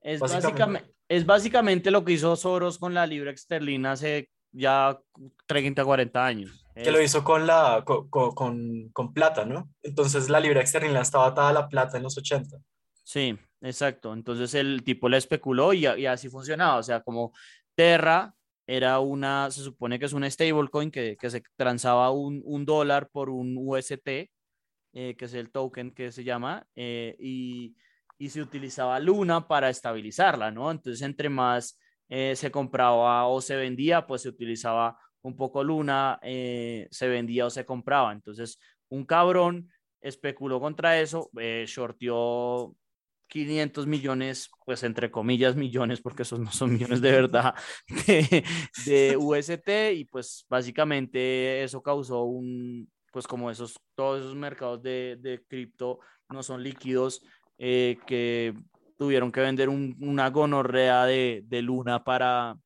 [0.00, 0.46] es Básicamente.
[0.48, 4.98] básicamente, es básicamente lo que hizo Soros con la libra esterlina hace ya
[5.46, 6.64] 30, 40 años.
[6.74, 9.68] Que lo hizo con, la, co- co- con, con, plata, ¿no?
[9.82, 12.56] Entonces la libra externa estaba atada a la plata en los 80.
[13.02, 14.12] Sí, exacto.
[14.12, 16.76] Entonces el tipo le especuló y, y así funcionaba.
[16.76, 17.32] O sea, como
[17.74, 18.32] Terra
[18.68, 23.08] era una, se supone que es una stablecoin que, que se transaba un, un, dólar
[23.08, 24.06] por un UST,
[24.92, 27.74] eh, que es el token que se llama, eh, y,
[28.18, 30.70] y, se utilizaba Luna para estabilizarla, ¿no?
[30.70, 31.78] Entonces, entre más
[32.10, 37.50] eh, se compraba o se vendía, pues se utilizaba un poco Luna, se vendía o
[37.50, 38.12] se compraba.
[38.12, 39.70] Entonces, un cabrón
[40.02, 41.30] especuló contra eso,
[41.66, 42.76] shorteó
[43.28, 47.54] 500 millones, pues entre comillas millones, porque esos no son millones de verdad,
[48.06, 48.44] de,
[48.86, 55.16] de UST y pues básicamente eso causó un, pues como esos, todos esos mercados de,
[55.20, 57.22] de cripto no son líquidos,
[57.58, 58.54] eh, que
[58.96, 62.58] tuvieron que vender un, una gonorrea de, de luna para,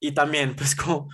[0.00, 1.08] Y también, pues como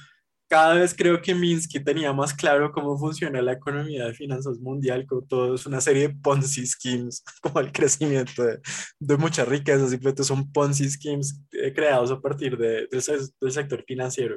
[0.53, 5.07] cada vez creo que Minsky tenía más claro cómo funciona la economía de finanzas mundial,
[5.07, 8.61] con todo es una serie de Ponzi schemes, como el crecimiento de,
[8.99, 14.37] de mucha riqueza, simplemente son Ponzi schemes eh, creados a partir de, del sector financiero.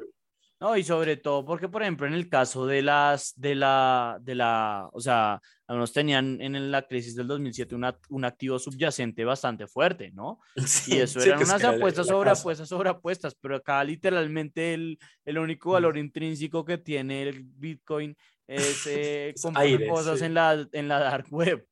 [0.58, 4.34] No, y sobre todo porque, por ejemplo, en el caso de las, de la, de
[4.34, 9.66] la, o sea, algunos tenían en la crisis del 2007 una, un activo subyacente bastante
[9.66, 10.40] fuerte, ¿no?
[10.66, 12.40] Sí, y eso sí, eran es unas apuestas sobre casa.
[12.40, 18.16] apuestas sobre apuestas, pero acá literalmente el, el único valor intrínseco que tiene el Bitcoin
[18.46, 20.24] es eh, Es comprar aire, cosas sí.
[20.24, 21.66] en la, en la dark web.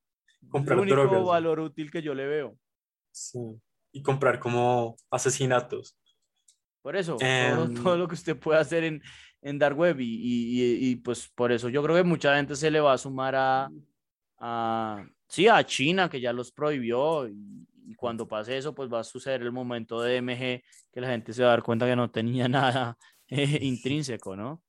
[0.50, 2.58] Comprar el único valor útil que yo le veo.
[3.12, 3.38] Sí.
[3.92, 5.96] Y comprar como asesinatos.
[6.84, 9.02] Por eso, todo, Em, todo lo que usted puede hacer en,
[9.40, 12.54] en Dark Web y, y- y- y, pues por eso yo creo que mucha gente
[12.54, 13.70] se le va a sumar a,
[14.36, 19.00] a sí, a China que ya los prohibió y, y cuando pase eso pues va
[19.00, 21.96] a suceder el momento de MG que la gente se va a dar cuenta que
[21.96, 24.62] no tenía nada eh, intrínseco, ¿no?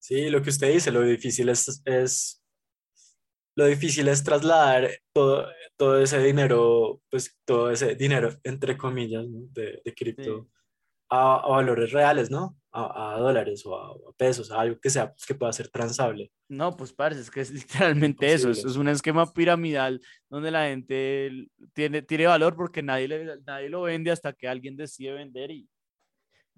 [0.00, 2.44] Sí, lo que usted dice, lo difícil es, es
[3.56, 9.46] lo difícil es trasladar todo, todo ese dinero, pues todo ese dinero, entre comillas, ¿no?
[9.50, 10.48] de, de cripto Sí.
[11.12, 12.56] A, a valores reales, ¿no?
[12.74, 16.30] A, a dólares o a, pesos, a algo que sea, pues, que pueda ser transable.
[16.48, 18.70] No, pues parece es que es literalmente eso, es, Imposible.
[18.70, 23.82] es un esquema piramidal donde la gente tiene, tiene valor porque nadie, le- nadie lo
[23.82, 25.68] vende hasta que alguien decide vender y,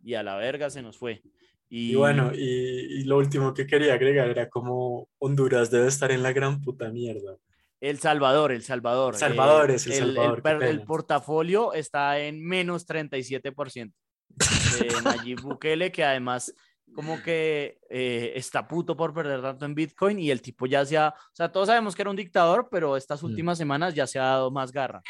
[0.05, 1.21] y a la verga se nos fue.
[1.69, 6.13] Y, Y bueno, y, y lo último que quería agregar era como Honduras debe estar
[6.13, 7.37] en la gran puta mierda.
[7.81, 9.15] El Salvador, El Salvador.
[9.15, 10.85] El Salvador es El el, el Salvador, el pena.
[10.87, 13.93] portafolio está en menos 37%
[14.29, 16.55] de Nayib Bukele, que además
[16.95, 20.97] como que eh, está puto por perder tanto en Bitcoin y el tipo ya se
[20.97, 24.19] ha, o sea, todos sabemos que era un dictador, pero estas últimas semanas ya se
[24.19, 25.03] ha dado más garra.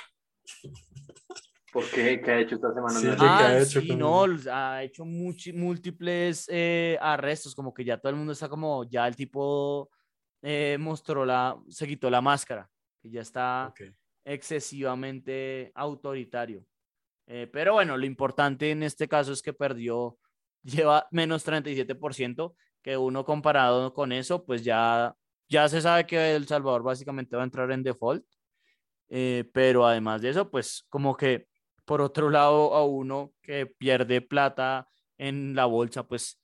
[1.73, 2.21] ¿Por qué?
[2.21, 2.99] ¿Qué ha hecho esta semana?
[3.01, 3.07] Sí?
[3.07, 8.11] ¿qué ha Ah, hecho sí, no, ha hecho múltiples eh, arrestos, como que ya todo
[8.11, 9.91] el mundo está como, ya el tipo
[10.41, 12.71] eh, mostró la, se quitó la máscara,
[13.03, 13.75] que ya está
[14.25, 16.65] excesivamente autoritario.
[17.27, 20.19] Eh, pero bueno, lo importante en este caso es que perdió,
[20.63, 25.15] lleva menos 37%, que uno comparado con eso, pues ya,
[25.49, 28.25] ya se sabe que El Salvador básicamente va a entrar en default.
[29.09, 31.47] Eh, pero además de eso, pues como que
[31.85, 36.41] por otro lado a uno que pierde plata en la bolsa, pues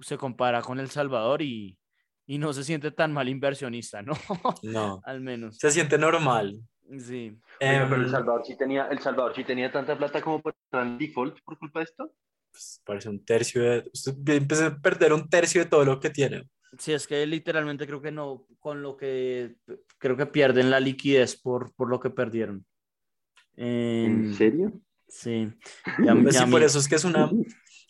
[0.00, 1.78] se compara con El Salvador y,
[2.26, 4.12] y no se siente tan mal inversionista, ¿no?
[4.62, 5.56] No, Al menos.
[5.56, 6.60] se siente normal.
[6.98, 7.36] Sí.
[7.60, 10.56] Oiga, pero El Em, Salvador sí tenía, El Salvador sí tenía tanta plata como para
[10.64, 12.12] entrar en default por culpa de esto.
[12.52, 13.90] pues, parece un tercio de...
[13.92, 16.48] Usted empieza a perder un tercio de todo lo que tiene.
[16.78, 19.56] Sí, es que literalmente creo que no, con lo que
[19.98, 22.64] creo que pierden la liquidez por, por lo que perdieron.
[23.56, 24.72] ¿En Em, serio?
[25.08, 25.50] Sí.
[25.98, 27.30] Y a mí- Pues sí, por eso es que es una,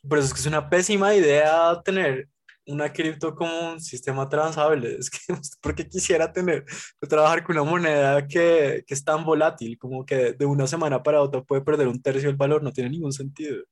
[0.08, 2.28] por eso es que es una pésima idea tener
[2.66, 4.96] una cripto como un sistema transable.
[4.98, 5.18] Es que,
[5.60, 6.64] ¿por qué quisiera tener,
[7.08, 11.22] trabajar con una moneda que, que es tan volátil, como que de una semana para
[11.22, 12.62] otra puede perder un tercio del valor?
[12.62, 13.64] No tiene ningún sentido.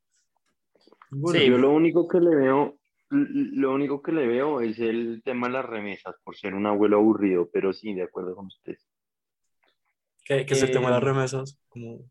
[1.33, 1.47] Sí.
[1.47, 2.79] Yo lo único que le veo,
[3.11, 6.97] lo único que le veo es el tema de las remesas, por ser un abuelo
[6.99, 8.77] aburrido, pero sí, de acuerdo con usted.
[10.25, 11.59] ¿Qué, qué es el tema de las Eh, remesas?
[11.69, 12.11] Como,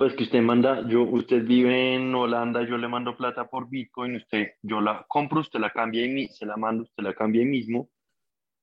[0.00, 4.16] Pues que usted manda, yo, usted vive en Holanda, yo le mando plata por Bitcoin,
[4.16, 7.46] usted, yo la compro, usted la cambia y se la mando, usted la cambia ahí
[7.46, 7.90] mismo.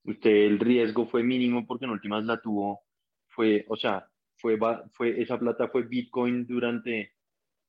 [0.04, 2.82] Usted el riesgo fue mínimo porque en últimas la tuvo,
[3.28, 4.58] fue, o sea, fue,
[4.94, 7.14] fue, esa plata fue Bitcoin durante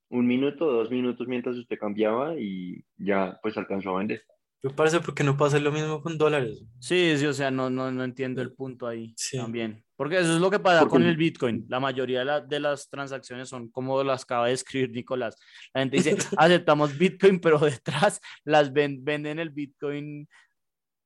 [0.09, 4.23] un minuto, dos minutos mientras usted cambiaba y ya pues alcanzó a vender.
[4.61, 6.63] Me parece porque no pasa lo mismo con dólares.
[6.79, 9.37] Sí, sí, o sea, no, no, no entiendo el punto ahí Sí.
[9.37, 9.83] también.
[9.95, 11.65] Porque eso es lo que pasa con el Bitcoin.
[11.69, 15.37] La mayoría de, la- de las transacciones son como las acaba de escribir Nicolás.
[15.73, 20.27] La gente dice, aceptamos Bitcoin, pero detrás las ven- venden el Bitcoin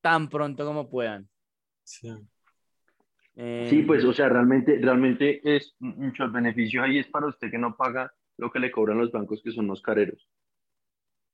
[0.01, 1.27] tan pronto como puedan.
[1.83, 2.09] Sí.
[3.35, 7.49] Eh, Sí, pues, o sea, realmente, realmente es mucho el beneficio ahí es para usted
[7.49, 10.27] que no paga lo que le cobran los bancos, que son los careros.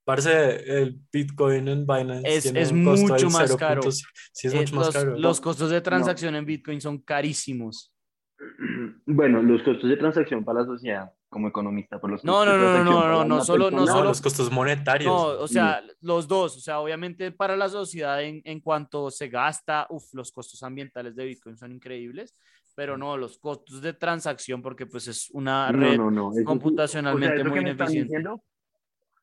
[0.04, 3.58] Parece el Bitcoin en Binance Es- tiene es un costo mucho más 0.5.
[3.58, 3.82] caro.
[3.92, 5.18] Sí, es eh, mucho más los, caro.
[5.18, 7.92] los costos de transacción en Bitcoin son carísimos.
[9.06, 12.62] Bueno, los costos de transacción para la sociedad, como economista, por los No, costos no,
[12.62, 15.12] no, no, no, no, no solo- no persona- No, solo- los costos monetarios.
[15.12, 19.28] No, o sea, los dos, o sea, obviamente para la sociedad en, en cuanto se
[19.28, 22.36] gasta, uf, los costos ambientales de Bitcoin son increíbles,
[22.76, 26.32] pero no, los costos de transacción, porque pues es una No, red no, no.
[26.32, 28.22] sí- computacionalmente eso que muy ineficiente.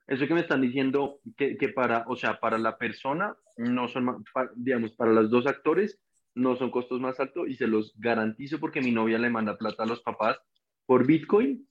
[0.08, 4.06] Eso que me están diciendo que, que para, o sea, para la persona no son,
[4.06, 6.00] ma- pa- digamos, para los dos actores
[6.36, 9.84] no son costos más altos y se los garantizo porque mi novia le manda plata
[9.84, 10.38] a los papás
[10.86, 11.68] por Bitcoin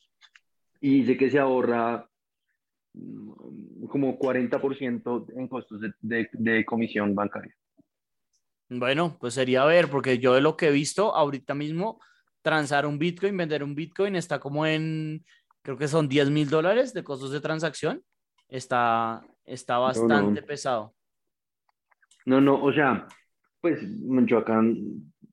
[0.81, 2.09] y dice que se ahorra
[2.95, 7.55] mm, como 40% en costos de, de- de comisión bancaria.
[8.69, 12.01] Bueno, pues sería ver, porque yo de lo que he visto ahorita mismo,
[12.43, 15.25] transar un Bitcoin, vender un Bitcoin está como en,
[15.63, 18.03] creo que son 10 mil dólares de costos de transacción.
[18.49, 20.95] Está, está bastante pesado.
[22.27, 23.07] No, no, o sea,
[23.61, 23.81] pues
[24.39, 24.61] acá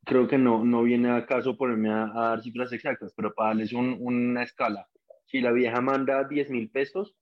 [0.06, 3.50] creo que no, no viene a caso ponerme a, a dar cifras exactas, pero para
[3.50, 4.88] darles un- una escala,
[5.26, 7.16] si la vieja manda 10 mil pesos,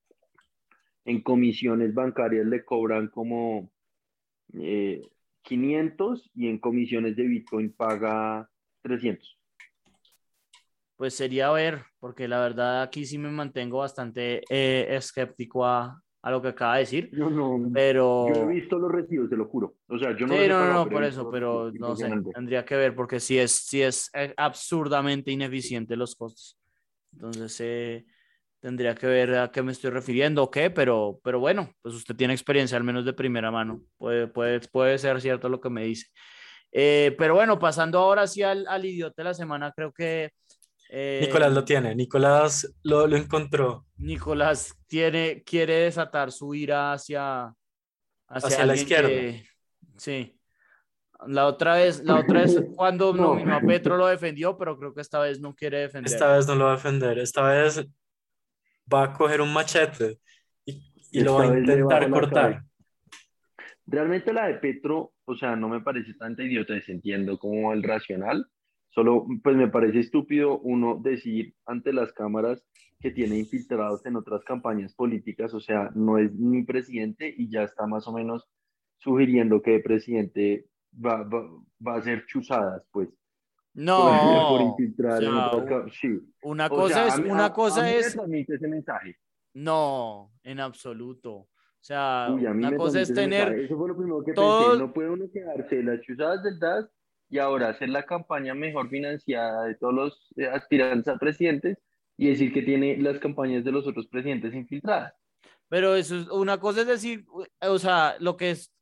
[1.05, 3.71] en comisiones bancarias le cobran como
[4.55, 5.03] eh,
[5.43, 8.49] 500 y en comisiones de Bitcoin paga
[8.83, 9.39] 300.
[11.01, 16.29] Pues sería ver, porque la verdad aquí sí me mantengo bastante eh, escéptico a, a
[16.29, 18.27] lo que acaba de decir, Yo no, pero...
[18.31, 19.73] yo he visto los recibos, te lo juro.
[19.87, 22.75] O sea, yo no Sí, no, no, no, por eso, pero no sé, tendría que
[22.75, 26.59] ver porque sí es, sí es eh, absurdamente ineficiente los costos.
[27.13, 28.05] Entonces, eh,
[28.59, 32.15] tendría que ver a qué me estoy refiriendo o qué, pero, pero bueno, pues usted
[32.15, 33.81] tiene experiencia al menos de primera mano.
[33.97, 36.05] Puede, puede, puede ser cierto lo que me dice.
[36.71, 40.29] Eh, pero bueno, pasando ahora sí al, al idiota de la semana, creo que...
[40.93, 41.95] eh, Nicolás lo tiene.
[41.95, 43.85] Nicolás lo, lo encontró.
[43.97, 47.45] Nicolás tiene, quiere desatar su ira hacia,
[48.27, 49.07] hacia, Hacia la izquierda.
[49.09, 49.45] que-
[49.97, 50.37] sí.
[51.27, 53.35] La otra vez, la otra vez cuando No.
[53.35, 56.11] nominó a Petro lo defendió, pero creo que esta vez no quiere defender.
[56.11, 57.19] Esta vez no lo va a defender.
[57.19, 57.85] Esta vez
[58.93, 60.19] va a coger un machete
[60.65, 62.63] y, y lo va a intentar cortar.
[63.85, 68.45] Realmente la de Petro, o sea, no me parece tanta idiota, entiendo como el racional,
[68.91, 72.63] solo pues me parece estúpido uno decir ante las cámaras
[72.99, 77.63] que tiene infiltrados en otras campañas políticas, o sea, no es ni presidente y ya
[77.63, 78.47] está más o menos
[78.99, 81.43] sugiriendo que de presidente va, va,
[81.85, 83.09] va a ser chuzadas, pues.
[83.73, 86.19] No, por infiltrar o en sea, otras ca- sí.
[86.43, 88.17] una O cosa sea, es, a mí- una a- cosa a es,
[88.49, 89.15] ese mensaje.
[89.53, 91.31] no, en absoluto.
[91.33, 91.47] O
[91.83, 93.53] sea, Uy, una cosa es tener.
[93.61, 94.83] Eso fue lo primero que todo- pensé.
[94.85, 96.85] No puede uno quedarse las chuzadas del DAS
[97.31, 101.77] y ahora hacer la campaña mejor financiada de todos los eh, aspirantes a presidentes
[102.17, 105.13] y decir que tiene las campañas de los otros presidentes infiltradas.
[105.69, 107.25] pero eso es, una cosa es decir,
[107.61, 108.73] o sea, lo que es,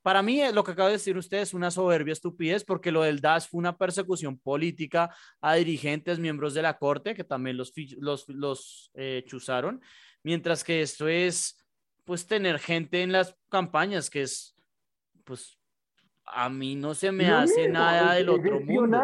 [0.00, 3.02] para mí eh, lo que acaba de decir usted es una soberbia estupidez porque lo
[3.02, 7.72] del DAS fue una persecución política a dirigentes, miembros de la corte que también los,
[7.98, 9.24] los, los eh,
[10.22, 11.58] mientras que esto es
[12.04, 14.54] pues tener gente en las campañas que es
[15.24, 15.58] pues
[16.26, 19.02] a mí no se me hace nada del otro mundo.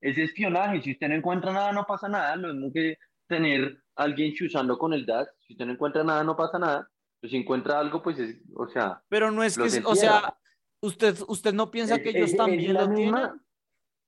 [0.00, 0.80] Es espionaje.
[0.82, 2.36] Si usted no encuentra nada, no pasa nada.
[2.36, 5.28] Lo mismo que tener a alguien chuzando con el DAS.
[5.46, 6.88] Si usted no encuentra nada, no pasa nada.
[7.20, 10.36] Pero si encuentra algo, pues es, o sea, Pero no es que, o sea,
[10.80, 13.04] usted, usted no piensa es- que ellos es también la lo tienen.
[13.14, 13.44] misma-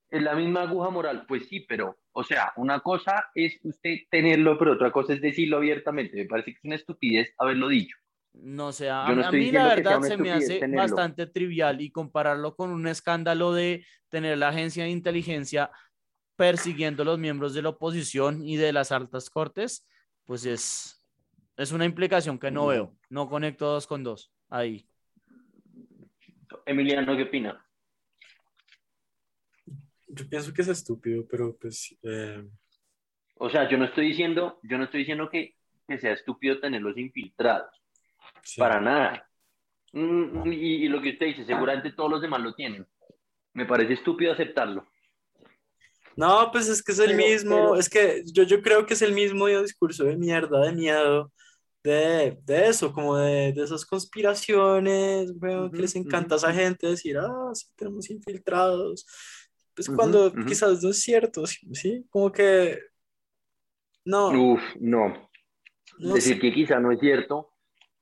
[0.09, 1.25] Es la misma aguja moral.
[1.27, 5.57] Pues sí, pero, o sea, una cosa es usted tenerlo, pero otra cosa es decirlo
[5.57, 6.15] abiertamente.
[6.17, 7.97] Me parece que es una estupidez haberlo dicho.
[8.33, 10.77] No sé, a, no mí la verdad se me hace tenerlo.
[10.77, 15.69] bastante trivial y compararlo con un escándalo de tener la agencia de inteligencia
[16.35, 19.87] persiguiendo a los miembros de la oposición y de las altas cortes,
[20.25, 21.05] pues es,
[21.57, 22.95] es una implicación que no veo.
[23.09, 24.33] No conecto dos con dos.
[24.49, 24.87] Ahí.
[26.65, 27.63] Emiliano, ¿qué opina?
[30.07, 32.43] Yo pienso que es estúpido, pero pues eh,
[33.35, 35.55] O sea, yo no estoy diciendo, yo no estoy diciendo que,
[35.87, 37.80] que sea estúpido tenerlos infiltrados.
[38.43, 38.59] Sí.
[38.59, 39.27] Para nada.
[39.93, 42.87] Mm, Y, y lo que usted dice, seguramente todos los demás lo tienen.
[43.53, 44.87] Me parece estúpido aceptarlo.
[46.15, 48.93] No, pues es que es el Pero- mismo, pero- es que yo, yo creo que
[48.93, 51.31] es el mismo discurso de mierda, de miedo,
[51.83, 56.87] de, de eso, como de, de esas conspiraciones, weón, que les encanta a esa gente
[56.87, 59.05] decir, ah, sí, tenemos infiltrados.
[59.73, 61.59] Pues cuando quizás no es cierto, ¿sí?
[61.73, 62.05] ¿sí?
[62.09, 62.77] Como que,
[64.05, 65.29] no, Uf, no.
[65.99, 66.39] no Decir sé.
[66.41, 67.50] que quizá no es cierto,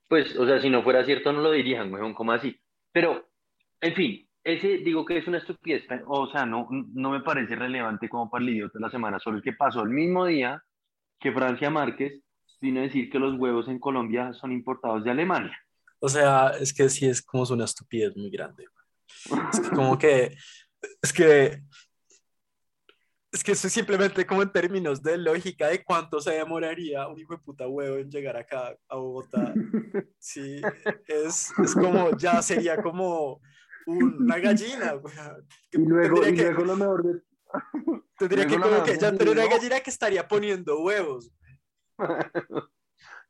[0.09, 2.59] pues, o sea, si no fuera cierto no lo dirían, weón, como así.
[2.91, 3.29] Pero,
[3.79, 8.09] en fin, ese digo que es una estupidez, o sea, no, no me parece relevante
[8.09, 10.61] como para el idiota de la semana, solo que pasó el mismo día
[11.19, 12.21] que Francia Márquez
[12.59, 15.57] vino a decir que los huevos en Colombia son importados de Alemania.
[15.99, 18.65] O sea, es que sí es como una estupidez muy grande.
[19.53, 20.35] Es que como que,
[21.01, 21.61] es que,
[23.31, 27.19] es que eso es simplemente como en términos de lógica de cuánto se demoraría un
[27.19, 29.53] hijo de puta huevo en llegar acá a Bogotá.
[30.19, 30.61] Sí,
[31.07, 33.41] es, es como, ya sería como
[33.85, 34.93] una gallina.
[35.71, 37.21] que Y luego, y que, luego lo mejor de...
[38.17, 41.31] tendría que luego como lo que ya tener una gallina que estaría poniendo huevos.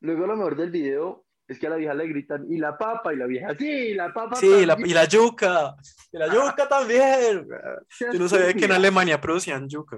[0.01, 3.13] Luego lo mejor del video es que a la vieja le gritan, y la papa,
[3.13, 4.35] y la vieja, sí, la papa.
[4.35, 4.89] Sí, la- también".
[4.91, 5.75] y la yuca,
[6.11, 7.47] y la yuca también.
[7.99, 8.71] Yo no sabía que en.
[8.71, 9.97] Alemania producían yuca.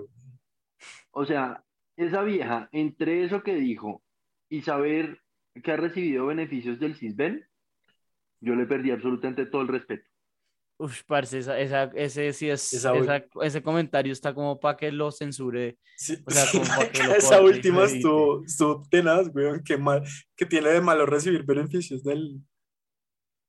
[1.12, 1.62] O sea,
[1.98, 4.02] esa vieja, entre eso que dijo
[4.50, 5.22] y saber
[5.62, 7.46] que ha recibido beneficios del CISBEN,
[8.40, 10.10] yo le perdí absolutamente todo el respeto.
[10.84, 14.78] Uf, parce, esa, esa- ese sí es, Esa ul- esa- ese comentario está como para
[14.78, 15.78] que lo censure.
[15.96, 19.78] Sí, O sea, sí, como para que lo esa última estuvo, estuvo tenaz, weón, qué
[19.78, 20.04] mal,
[20.36, 22.42] que tiene de malo recibir beneficios del,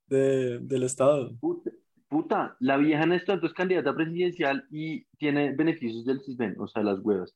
[0.09, 1.35] de- del Estado.
[1.41, 1.71] Puta,
[2.09, 6.83] puta, la vieja en esto es candidata presidencial y tiene beneficios del CISBEN, o sea,
[6.83, 7.35] las huevas.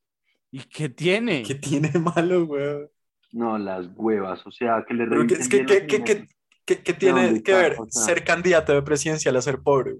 [0.50, 1.42] ¿Y qué tiene?
[1.42, 2.88] ¿Qué tiene malo, weón?
[3.32, 6.26] No, las huevas, o sea, que le Pero que- es que, que, que,
[6.74, 9.94] que tiene que ver O sea- ser candidato de presidencial a ser pobre.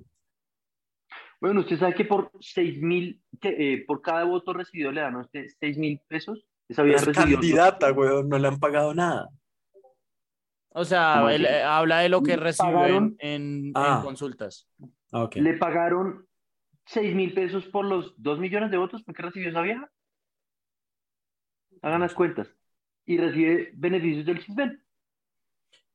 [1.41, 5.15] Bueno, usted sabe que por seis mil, que, eh, por cada voto recibido le dan
[5.17, 6.45] a usted seis mil pesos.
[6.69, 9.29] Esa vieja es candidata, weón, no le han pagado nada.
[10.71, 14.01] O sea, eh, habla de lo que pagaron- en, en Ah.
[14.03, 14.69] consultas.
[15.13, 15.29] Ah.
[15.35, 16.27] Le pagaron
[16.87, 19.89] seis mil pesos por los dos millones de votos que recibió esa vieja.
[21.83, 22.49] Hagan las cuentas.
[23.05, 24.83] Y recibe beneficios del CISBEN.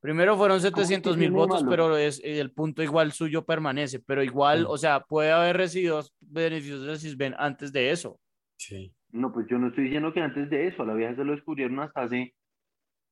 [0.01, 1.69] Primero fueron que 700 mil votos, malo?
[1.69, 3.99] pero es, el punto igual suyo permanece.
[3.99, 8.19] Pero igual, o sea, puede haber recibido beneficios del CISBEN antes de eso.
[8.57, 8.93] Sí.
[9.11, 11.33] No, pues yo no estoy diciendo que antes de eso, a la vieja se lo
[11.33, 12.33] descubrieron hasta hace,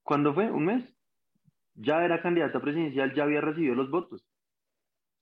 [0.03, 0.49] ¿cuándo fue?
[0.49, 0.83] ¿Un mes?
[1.75, 4.25] Ya era candidata presidencial, ya había recibido los votos.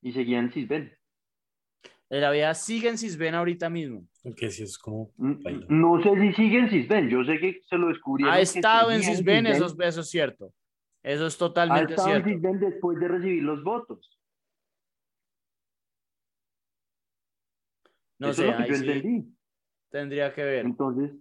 [0.02, 0.94] Y seguía en CISBEN.
[2.10, 4.08] La vida sigue en CISBEN ahorita mismo.
[4.24, 5.12] Ok, sí, es como...
[5.18, 8.34] No sé si sigue en CISBEN, yo sé que se lo descubrieron.
[8.34, 10.54] Ha estado en seguía CISBEN, eso, es- eso es cierto.
[11.04, 12.30] Eso es Ha totalmente en cierto.
[12.30, 14.20] CISBEN después de recibir los votos.
[18.20, 19.38] No Eso sé, es lo que ahí yo sí entendí.
[19.90, 20.66] tendría que ver.
[20.66, 21.12] Entonces,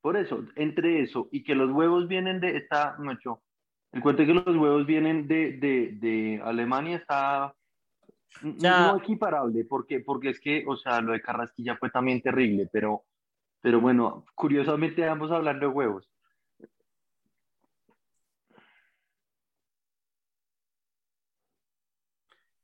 [0.00, 3.42] por eso, entre eso y que los huevos vienen de, está, mucho,
[3.92, 7.54] el cuento de que los huevos vienen de, de, de Alemania está
[8.42, 8.92] Ya.
[8.92, 13.04] no equiparable, porque, porque es que, o sea, lo de Carrasquilla fue también terrible, pero,
[13.60, 16.10] pero bueno, curiosamente ambos hablando de huevos.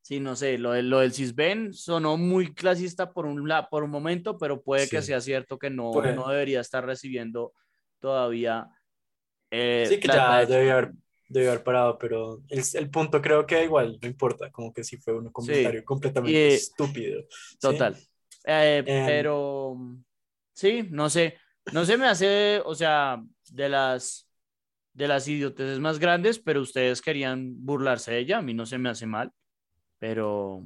[0.07, 3.84] Sí, no sé, lo, del- lo del CISBEN sonó muy clasista por un, la- por
[3.84, 5.07] un momento, pero puede que Sí.
[5.09, 7.55] sea cierto que no, no debería estar recibiendo
[8.00, 8.68] todavía.
[9.50, 10.92] eh, Sí, que ya de debe haber
[11.28, 14.98] debió haber parado, pero el, el punto creo que igual no importa, como que sí
[14.98, 17.22] fue un comentario completamente Y- estúpido.
[17.30, 17.59] ¿sí?
[17.61, 17.96] Total.
[18.44, 19.07] Eh, Em.
[19.07, 19.76] pero
[20.52, 21.38] sí, no sé.
[21.72, 24.28] No se me hace, o sea, de las
[24.92, 28.38] de las idioteces más grandes, pero ustedes querían burlarse de ella.
[28.38, 29.32] A mí no se me hace mal,
[30.05, 30.62] pero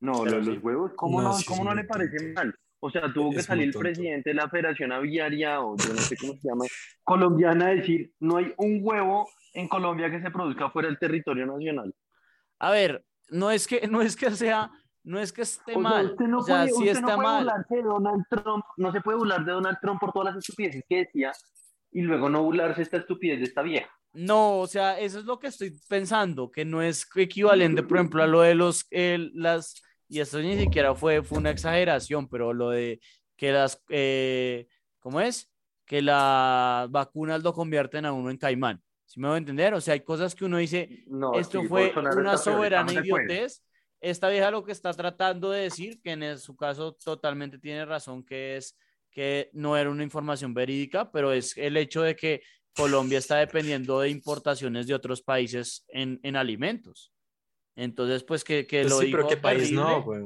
[0.00, 0.50] No, Pero lo- sí.
[0.54, 2.54] los huevos, ¿cómo No, no, sí, cómo no le parece mal?
[2.80, 6.00] O sea, tuvo que Es salir el presidente de la Federación Aviaria, o yo no
[6.00, 6.64] sé cómo se llama,
[7.04, 11.46] colombiana, a decir, no hay un huevo en Colombia que se produzca fuera del territorio
[11.46, 11.94] nacional.
[12.58, 14.70] a ver, no es que no es que sea,
[15.04, 17.08] no es que esté O sea, mal, usted no o sea, puede, sí usted no
[17.08, 17.44] está puede mal.
[17.44, 20.84] burlarse de Donald Trump, no se puede burlar de Donald Trump por todas las estupideces
[20.88, 21.32] que decía,
[21.92, 23.90] y luego no burlarse de esta estupidez de esta vieja.
[24.14, 28.22] No, o sea, eso es lo que estoy pensando, que no es equivalente, por ejemplo,
[28.22, 32.52] a lo de los, eh, las, y esto ni siquiera fue, fue una exageración, pero
[32.52, 33.00] lo de
[33.36, 34.66] que las, eh,
[34.98, 35.50] ¿cómo es?
[35.86, 38.82] Que las vacunas lo convierten a uno en caimán.
[39.06, 39.74] ¿Sí me voy a entender?
[39.74, 43.64] O sea, hay cosas que uno dice, No, esto sí, fue una soberana idiotez.
[44.00, 48.24] Esta vieja lo que está tratando de decir, que en su caso totalmente tiene razón,
[48.24, 48.76] que es
[49.10, 52.42] que no era una información verídica, pero es el hecho de que
[52.74, 57.12] Colombia está dependiendo de importaciones de otros países en, en alimentos.
[57.76, 59.82] Entonces, pues que, que Pues lo sí, pero dijo qué país terrible.
[59.82, 60.22] no, güey.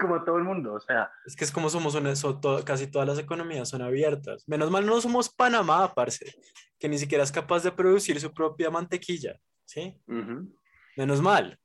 [0.00, 2.86] Como todo el mundo, o sea, Es que es como somos una, so- to- casi
[2.86, 4.48] todas las economías son abiertas.
[4.48, 6.34] Menos mal no somos Panamá, parce,
[6.78, 9.98] que ni siquiera es capaz de producir su propia mantequilla, ¿sí?
[10.08, 10.54] ujú.
[10.96, 11.58] Menos mal.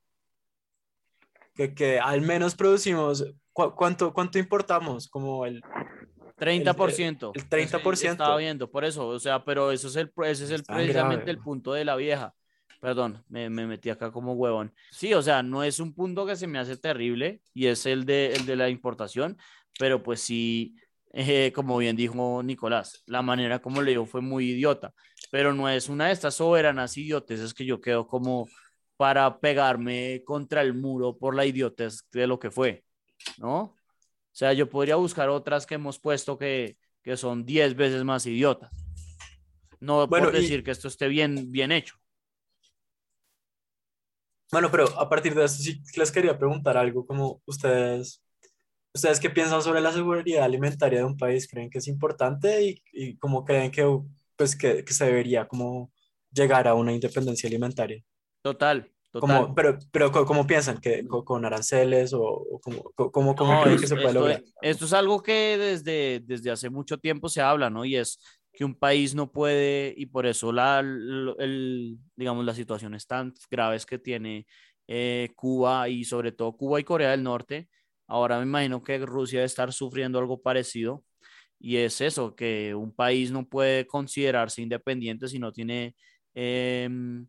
[1.56, 5.08] Que, que al menos producimos, ¿cu- cuánto, ¿cuánto importamos?
[5.08, 5.62] Como el...
[6.38, 7.32] 30%.
[7.34, 8.12] el 30%.
[8.12, 11.32] Estaba viendo, por eso, o sea, pero eso es el, ese es el, precisamente grave.
[11.32, 12.34] el punto de la vieja.
[12.82, 14.74] Perdón, me, me metí acá como huevón.
[14.92, 18.06] Sí, o sea, no es un punto que se me hace terrible y es el
[18.06, 19.38] de, el de la importación,
[19.80, 20.76] pero pues sí,
[21.14, 24.94] eh, como bien dijo Nicolás, la manera como le dijo fue muy idiota,
[25.32, 28.48] pero no es una de estas soberanas idioteces que yo quedo como
[28.98, 32.84] para pegarme contra el muro por la idiotez de lo que fue,
[33.38, 33.75] ¿no?
[34.36, 38.26] O sea, yo podría buscar otras que hemos puesto que, que son 10 veces más
[38.26, 38.72] idiotas.
[39.80, 41.96] No Bueno, por y- decir que esto esté bien, bien hecho.
[44.52, 48.24] Bueno, pero a partir de esto sí les quería preguntar algo, como ustedes,
[48.94, 52.84] ustedes qué piensan sobre la seguridad alimentaria de un país, creen que es importante y,
[52.94, 53.86] y cómo creen que,
[54.38, 55.92] pues, que, que se debería como
[56.32, 58.04] llegar a una independencia alimentaria.
[58.42, 58.90] Total,
[59.22, 59.42] total.
[59.42, 60.80] Como, pero, pero ¿cómo piensan?
[60.80, 64.08] ¿Que co- con aranceles o, o cómo, cómo, cómo No, creen es- que se puede
[64.08, 64.44] esto, lograr?
[64.62, 67.86] esto es algo que desde, desde hace mucho tiempo se habla, ¿no?
[67.86, 68.20] Y es
[68.54, 73.86] que un país no puede, y por eso la, el, digamos, las situaciones tan graves
[73.86, 74.46] que tiene
[74.88, 77.68] eh, Cuba y sobre todo Cuba y Corea del Norte.
[78.08, 81.04] Ahora me imagino que Rusia debe estar sufriendo algo parecido.
[81.60, 85.96] Y es eso, que un país no puede considerarse independiente si no tiene
[86.36, 87.28] em,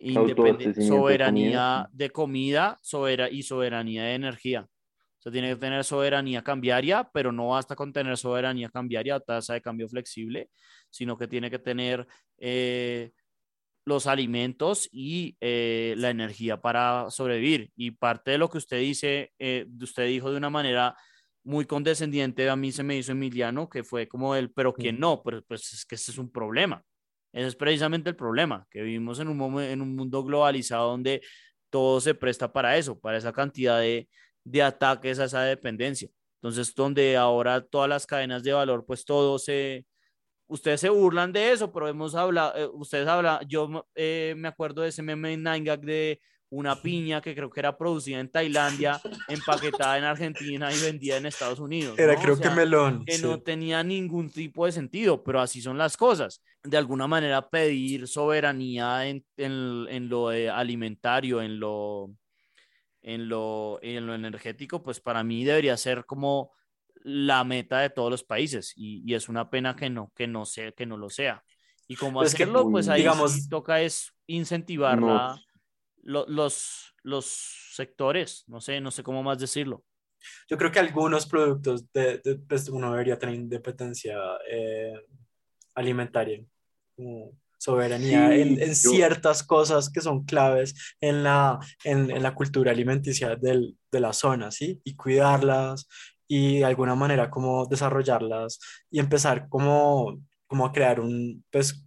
[0.00, 4.62] independe- Autoabastecimiento de soberanía de comida sobera- y soberanía de energía.
[4.62, 9.20] O sea, tiene que tener soberanía cambiaria, pero no basta con tener soberanía cambiaria o
[9.20, 10.48] tasa de cambio flexible,
[10.88, 12.06] sino que tiene que tener
[12.38, 13.12] eh,
[13.84, 17.70] los alimentos y eh, la energía para sobrevivir.
[17.76, 20.96] Y parte de lo que usted dice, eh, usted dijo de una manera
[21.44, 25.22] muy condescendiente, a mí se me hizo Emiliano, que fue como el, pero ¿quién no?
[25.22, 26.82] Pero pues es que ese es un problema.
[27.32, 31.22] Ese es precisamente el problema, que vivimos en un, en un mundo globalizado donde
[31.70, 34.08] todo se presta para eso, para esa cantidad de,
[34.44, 36.08] de ataques a esa dependencia.
[36.42, 39.86] Entonces, donde ahora todas las cadenas de valor, pues todo se,
[40.46, 44.82] ustedes se burlan de eso, pero hemos hablado, eh, ustedes hablan, yo eh, me acuerdo
[44.82, 46.20] de ese meme en 9gag de
[46.50, 51.26] una piña que creo que era producida en Tailandia, empaquetada en Argentina y vendida en
[51.26, 51.98] Estados Unidos.
[51.98, 52.18] Era ¿no?
[52.18, 53.04] O creo sea, que melón.
[53.04, 53.22] que sí.
[53.22, 56.42] no tenía ningún tipo de sentido, pero así son las cosas.
[56.64, 62.10] De alguna manera pedir soberanía en, en, en lo de alimentario, en lo,
[63.02, 66.52] en, lo, en lo energético, pues para mí debería ser como
[67.02, 70.44] la meta de todos los países y, y es una pena que no, que no
[70.44, 71.42] sea, que no lo sea.
[71.88, 75.14] Y cómo Pues que, hacerlo, pues ahí digamos- sí toca es incentivar No.
[75.14, 75.40] la-
[76.02, 77.26] lo- los, los
[77.72, 79.84] sectores, no sé, no sé cómo más decirlo.
[80.48, 84.16] Yo creo que algunos productos de, de- pues uno debería tener independencia
[84.50, 84.92] eh,
[85.74, 86.44] alimentaria,
[86.96, 92.22] como soberanía Sí, en, en yo- ciertas cosas que son claves en la, en, en
[92.22, 94.80] la cultura alimenticia del- de la zona, ¿sí?
[94.84, 95.88] Y cuidarlas
[96.28, 101.84] y de alguna manera como desarrollarlas y empezar como, como a crear un, pues,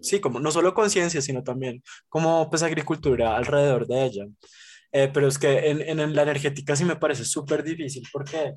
[0.00, 4.26] sí, como no solo conciencia, sino también como pues agricultura alrededor de ella.
[4.92, 8.54] Eh, pero es que en, en la energética sí me parece súper difícil porque,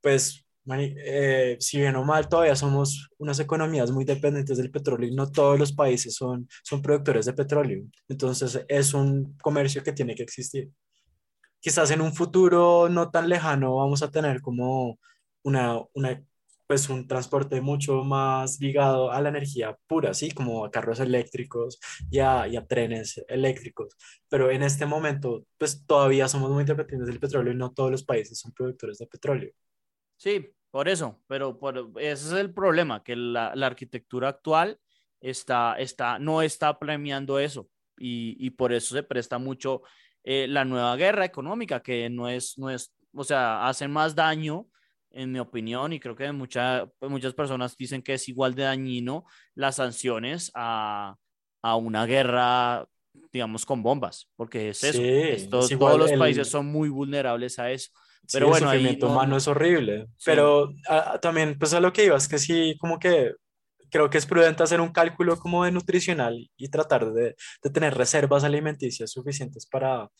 [0.00, 5.14] pues, eh, si bien o mal, todavía somos unas economías muy dependientes del petróleo y
[5.14, 7.84] no todos los países son, son productores de petróleo.
[8.08, 10.70] Entonces es un comercio que tiene que existir.
[11.60, 14.98] Quizás en un futuro no tan lejano vamos a tener como
[15.42, 16.22] una, una,
[16.66, 20.30] pues un transporte mucho más ligado a la energía pura, ¿sí?
[20.30, 21.78] Como a carros eléctricos
[22.10, 23.96] y a, y a trenes eléctricos.
[24.28, 28.04] Pero en este momento, pues todavía somos muy dependientes del petróleo y no todos los
[28.04, 29.52] países son productores de petróleo.
[30.16, 34.78] Sí, por eso, pero por, ese es el problema, que la, la arquitectura actual
[35.20, 39.82] está, está, no está premiando eso y, y por eso se presta mucho
[40.24, 44.66] eh, la nueva guerra económica, que no es, no es, o sea, hace más daño,
[45.16, 49.24] en mi opinión, y creo que mucha, muchas personas dicen que es igual de dañino
[49.54, 51.16] las sanciones a,
[51.62, 52.86] a una guerra,
[53.32, 56.88] digamos, con bombas, porque es eso, Sí, esto- es todos los el- países son muy
[56.88, 57.90] vulnerables a eso.
[58.28, 60.06] Sí, Pero el bueno, ahí sufrimiento no- humano no- es horrible.
[60.16, 60.24] Sí.
[60.26, 63.32] Pero ah, también, pues a lo que iba, es que sí, como que
[63.90, 67.94] creo que es prudente hacer un cálculo como de nutricional y tratar de, de tener
[67.94, 70.10] reservas alimenticias suficientes para,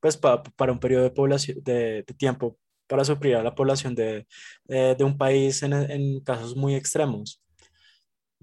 [0.00, 3.94] pues, pa- para un periodo de, población, de, de tiempo para suplir a la población
[3.94, 4.26] de,
[4.64, 7.42] de, de un país en, en casos muy extremos.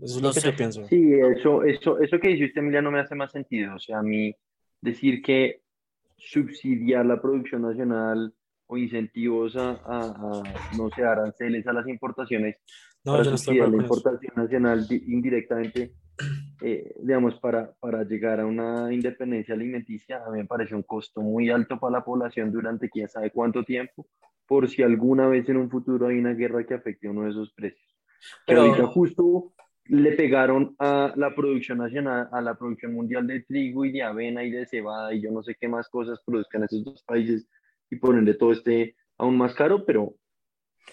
[0.02, 0.48] Eso es No lo que sé.
[0.52, 0.84] yo pienso.
[0.88, 3.76] Sí, eso, eso, eso que dice usted, Emiliano, me hace más sentido.
[3.76, 4.36] O sea, a mí
[4.82, 5.62] decir que
[6.18, 8.34] subsidiar la producción nacional
[8.68, 12.58] o incentivos a, a- a, no sé, aranceles a las importaciones
[13.04, 15.94] No, para yo no estoy la importación nacional di- indirectamente,
[16.62, 21.22] eh, digamos, para, para llegar a una independencia alimenticia, a mí me parece un costo
[21.22, 24.08] muy alto para la población durante quién sabe cuánto tiempo,
[24.48, 27.52] por si alguna vez en un futuro hay una guerra que afecte uno de esos
[27.54, 27.88] precios.
[28.46, 29.54] Que Pero- ahorita justo
[29.86, 34.44] le pegaron a la producción nacional, a la producción mundial de trigo y de avena
[34.44, 37.50] y de cebada y yo no sé qué más cosas produzcan esos dos países
[37.90, 40.14] y ponen de todo este aún más caro, pero,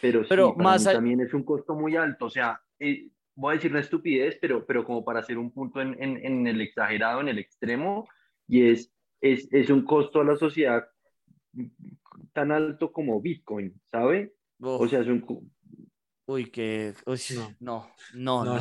[0.01, 2.27] pero, Pero sí, más a- también es un costo muy alto.
[2.27, 5.81] O sea, eh, voy a decir una estupidez, pero, pero como para hacer un punto
[5.81, 8.09] en, en, en el exagerado, en el extremo,
[8.49, 10.85] y es, es, es un costo a la sociedad
[12.33, 14.35] tan alto como Bitcoin, ¿sabe?
[14.61, 15.25] O sea, es un...
[16.27, 17.55] uy, que, uy, No.
[18.15, 18.61] no, no, no, No, no, no.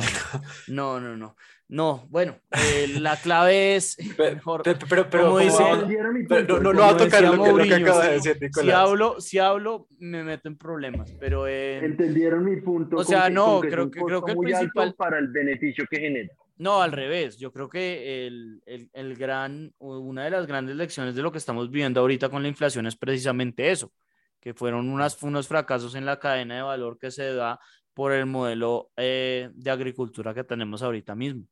[0.68, 1.36] no, no, no,
[1.68, 6.26] no, bueno, eh, la clave es mejor, pe- Pero, pero, Como dice- vamos- ¿Entendieron mi
[6.26, 8.44] pero no, no, va a tocar lo que, lo que acaba de si- decir si
[8.46, 8.76] Nicolás.
[8.76, 12.96] hablo, si hablo, me meto en problemas, pero eh, ¿Entendieron mi punto?
[12.96, 16.00] O sea, que- no, que creo que- creo que el principal- para el beneficio que
[16.00, 16.32] genera.
[16.60, 21.14] No, al revés, yo creo que el, el, el gran, una de las grandes lecciones
[21.14, 23.94] de lo que estamos viviendo ahorita con la inflación es precisamente eso,
[24.40, 27.58] que fueron unas, unos fracasos en la cadena de valor que se da
[27.94, 31.46] por el modelo eh, de agricultura que tenemos ahorita mismo.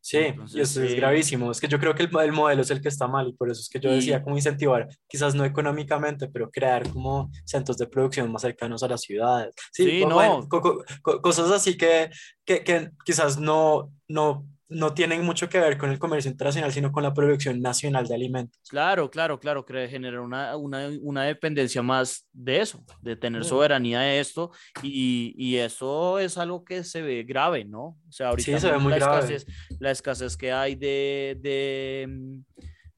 [0.00, 1.50] Sí, Entonces, y eso es eh, gravísimo.
[1.50, 3.50] Es que yo creo que el, el modelo es el que está mal y por
[3.50, 7.76] eso es que yo Y- decía como incentivar, quizás no económicamente, pero crear como centros
[7.78, 9.54] de producción más cercanos a las ciudades.
[9.72, 10.48] Sí, Sí, no.
[10.48, 12.10] co- co- cosas así que,
[12.44, 16.92] que, que quizás no, no, no tienen mucho que ver con el comercio internacional, sino
[16.92, 18.60] con la producción nacional de alimentos.
[18.68, 23.44] Claro, claro, claro, que generar una, una, una dependencia más de eso, de tener Mm.
[23.44, 24.50] soberanía de esto,
[24.82, 27.96] y, y eso es algo que se ve grave, ¿no?
[28.08, 29.18] O sea, ahorita Sí, se ve muy la grave.
[29.34, 29.46] escasez,
[29.80, 32.42] la escasez que hay de, de,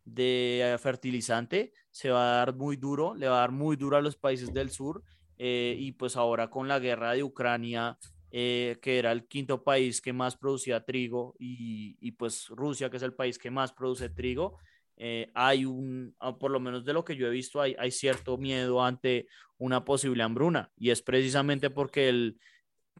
[0.04, 4.00] de fertilizante se va a dar muy duro, le va a dar muy duro a
[4.00, 5.02] los países del sur,
[5.38, 7.96] eh, y pues ahora con la guerra de Ucrania,
[8.30, 12.96] eh, que era el quinto país que más producía trigo, y, y pues Rusia, que
[12.96, 14.58] es el país que más produce trigo,
[15.02, 17.90] eh, hay un, ah, por lo menos de lo que yo he visto, hay, hay
[17.90, 22.38] cierto miedo ante una posible hambruna y es precisamente porque, el,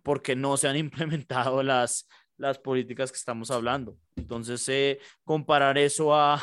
[0.03, 2.09] porque no se han implementado las,
[2.39, 3.99] las políticas que estamos hablando.
[4.17, 6.41] Entonces, eh, comparar eso a,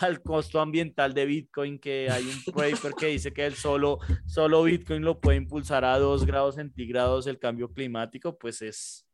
[0.00, 4.62] al costo ambiental de Bitcoin, que hay un paper que dice que el solo, solo
[4.64, 9.06] Bitcoin lo puede impulsar a 2 grados centígrados el cambio climático, pues es,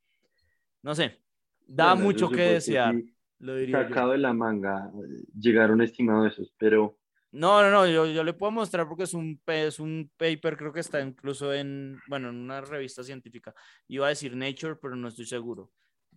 [0.83, 1.21] no sé,
[1.67, 3.95] da Bueno, mucho que desear, sí, lo diría yo.
[3.95, 4.91] Sacado de la manga,
[5.39, 6.99] llegaron estimados esos, pero
[7.31, 10.73] No, no, no, yo, yo le puedo mostrar porque es un, es un paper, creo
[10.73, 13.55] que está incluso en, bueno, en una revista científica.
[13.89, 15.71] Iba a decir Nature, pero no estoy seguro.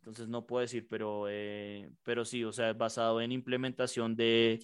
[0.06, 4.60] Entonces no puedo decir, pero, eh, pero sí, o sea, es basado en implementación de,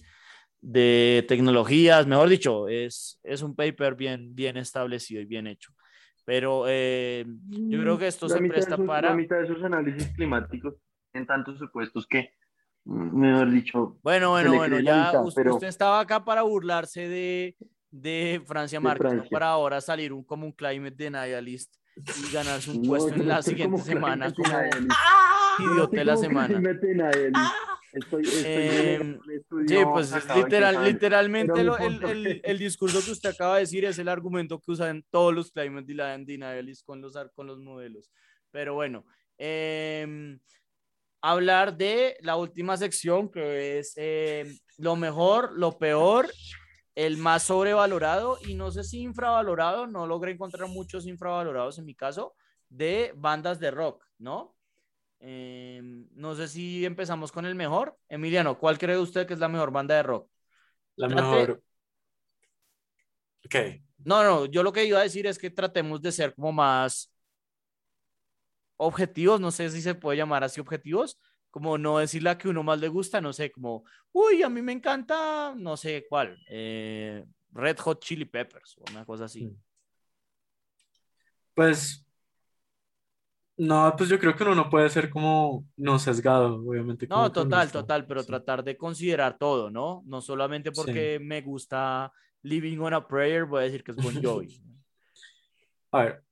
[0.60, 5.72] de tecnologías, mejor dicho, es, es un paper bien, bien establecido y bien hecho.
[6.24, 9.08] Pero eh, yo creo que esto la se presta esos- para...
[9.10, 10.74] La mitad de esos análisis climáticos
[11.12, 12.34] en tantos supuestos que,
[12.84, 17.08] mm, mejor dicho, Bueno, bueno, bueno, ya mitad, us- pero- usted estaba acá para burlarse
[17.08, 17.56] de,
[17.90, 22.70] de Francia De Márquez, no para ahora salir un, como un climate denialist y ganarse
[22.70, 24.92] un No, puesto yo en no la siguiente semana como denialist.
[25.62, 26.60] Idiota de la semana.
[26.80, 27.36] denialist.
[27.92, 29.18] Estoy, estoy Eh,
[29.66, 33.98] Sí, pues literal, literalmente lo- el, el- el discurso que usted acaba de decir es
[33.98, 38.10] el argumento que usan todos los climate y la denialis con los, con los modelos.
[38.50, 39.04] Pero bueno,
[39.36, 40.38] em,
[41.20, 46.28] hablar de la última sección que es em, lo mejor, lo peor,
[46.94, 51.94] el más sobrevalorado y no sé si infravalorado, no logré encontrar muchos infravalorados en mi
[51.94, 52.34] caso,
[52.68, 54.56] de bandas de rock, ¿no?
[55.24, 57.96] Em, no sé si empezamos con el mejor.
[58.08, 60.28] Emiliano, ¿cuál cree usted que es la mejor banda de rock?
[60.96, 61.62] La Trate- mejor.
[63.44, 63.54] Ok,
[64.04, 67.12] No, no, yo lo que iba a decir es que tratemos de ser como más
[68.76, 71.20] objetivos, no sé si se puede llamar así objetivos,
[71.50, 74.60] como no decir la que uno más le gusta, no sé, como, uy, a mí
[74.60, 79.44] me encanta, no sé cuál, eh, Red Hot Chili Peppers o una cosa así.
[79.46, 79.56] Mm.
[81.54, 82.04] pues.
[83.56, 87.06] No, pues yo creo que uno no puede ser como no sesgado, obviamente.
[87.06, 88.26] No, total, total, pero sí.
[88.26, 90.02] tratar de considerar todo, ¿no?
[90.06, 92.10] No solamente porque me gusta
[92.42, 94.58] Living on a Prayer, voy a decir que es Bon Jovi.
[95.94, 96.24] A ver,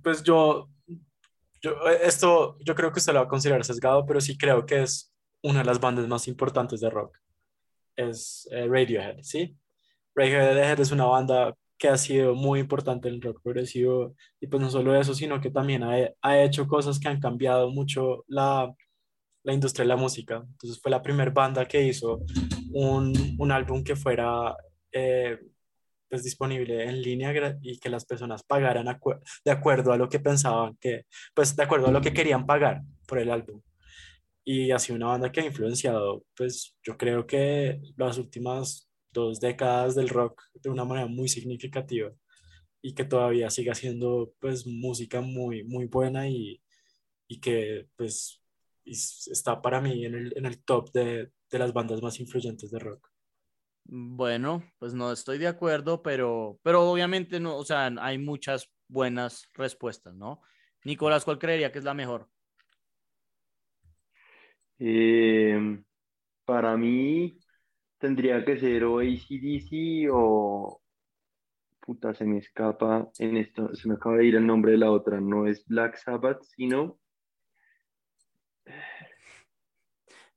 [0.00, 0.70] pues yo,
[1.60, 4.64] yo, eh, esto yo creo que usted lo va a considerar sesgado, pero sí creo
[4.64, 5.12] que es
[5.42, 7.18] una de las bandas más importantes de rock.
[7.96, 9.56] Es eh, Radiohead, ¿sí?
[10.14, 14.60] Radiohead es una banda que ha sido muy importante en el rock progresivo y pues
[14.60, 18.72] no solo eso, sino que también ha, ha hecho cosas que han cambiado mucho la,
[19.44, 20.44] la industria de la música.
[20.44, 22.22] Entonces fue la primera banda que hizo
[22.72, 24.56] un, un álbum que fuera
[24.92, 25.38] eh,
[26.08, 28.86] pues disponible en línea y que las personas pagaran
[29.44, 31.04] de acuerdo a lo que pensaban que,
[31.34, 33.60] pues de acuerdo a lo que querían pagar por el álbum.
[34.44, 38.87] Y ha sido una banda que ha influenciado, pues yo creo que las últimas
[39.18, 42.12] dos décadas del rock de una manera muy significativa
[42.82, 46.62] y que todavía sigue haciendo pues música muy, muy buena y,
[47.28, 48.42] y que pues
[48.86, 52.70] es- está para mí en el, en el top de, de las bandas más influyentes
[52.72, 53.08] de rock.
[53.84, 59.48] Bueno, pues no estoy de acuerdo, pero, pero obviamente no, o sea, hay muchas buenas
[59.54, 60.42] respuestas, ¿no?
[60.84, 62.28] Nicolás, ¿cuál creería que es la mejor?
[64.78, 65.82] Eh,
[66.44, 67.38] para mí
[67.98, 70.80] tendría que ser o AC/DC o...
[71.80, 74.90] Puta, se me escapa en esto, se me acaba de ir el nombre de la
[74.90, 75.20] otra.
[75.20, 76.98] No es Black Sabbath, sino...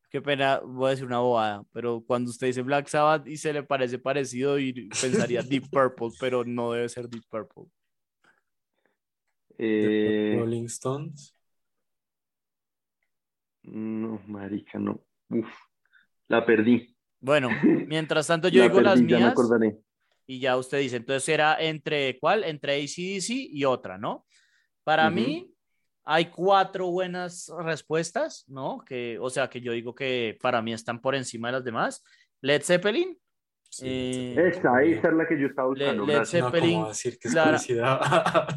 [0.09, 3.53] Qué pena, voy a decir una bobada, pero cuando usted dice Black Sabbath y se
[3.53, 7.72] le parece parecido y pensaría Deep Purple, pero no debe ser Deep Purple.
[9.57, 11.34] eh, Rolling Stones.
[13.64, 15.01] no, marica, no.
[15.30, 15.47] Uf,
[16.28, 16.93] la perdí.
[17.22, 17.50] Bueno,
[17.88, 19.34] mientras tanto yo La digo las me mías
[20.28, 22.44] y ya usted dice, entonces era entre cuál?
[22.44, 24.26] Entre ACDC y otra, ¿no?
[24.84, 25.54] Para mí
[26.04, 28.84] hay cuatro buenas respuestas, ¿no?
[28.86, 32.04] Que, o sea, que yo digo que para mí están por encima de las demás.
[32.40, 33.18] Led Zeppelin,
[33.74, 36.06] Sí, Eh, Esa, esa es la que yo estaba buscando.
[36.06, 36.18] Led.
[36.20, 38.48] No, Zeppelin, ¿cómo decir que es Clara- parecida?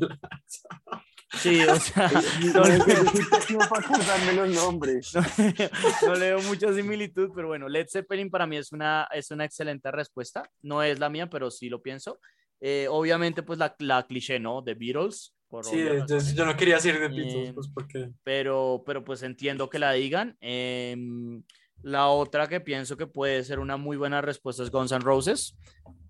[1.39, 2.11] sí, o sea,
[2.55, 5.15] No, no, nombres.
[6.03, 9.31] no, no le veo mucha similitud, pero bueno, Led Zeppelin para mí es una, es
[9.31, 10.49] una excelente respuesta.
[10.62, 12.19] No es la mía, pero sí lo pienso.
[12.61, 14.62] Eh, obviamente, pues la, la cliché, ¿no?
[14.62, 15.35] De Beatles.
[15.49, 16.05] Por Sí, yo,
[16.35, 19.93] yo no quería decir de Eh, Beatles, pues porque pero, pero pues entiendo que la
[19.93, 20.37] digan.
[20.41, 21.43] Em,
[21.85, 25.55] la otra que pienso que puede ser una muy buena respuesta es Guns N' Roses.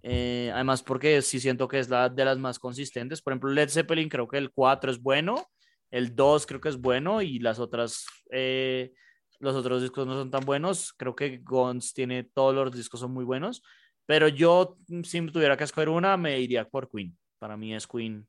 [0.05, 3.20] Eh, además, porque sí siento que es la de las más consistentes.
[3.20, 5.49] Por ejemplo, Led Zeppelin creo que el 4 es bueno,
[5.91, 8.93] el 2 creo que es bueno y las otras, eh,
[9.41, 10.93] los otros discos no son tan buenos.
[10.93, 13.61] Creo que Guns tiene todos los discos son muy buenos.
[14.07, 17.18] Pero yo, mm, si tuviera que escoger una, me iría por Queen.
[17.41, 18.29] Para mí es Queen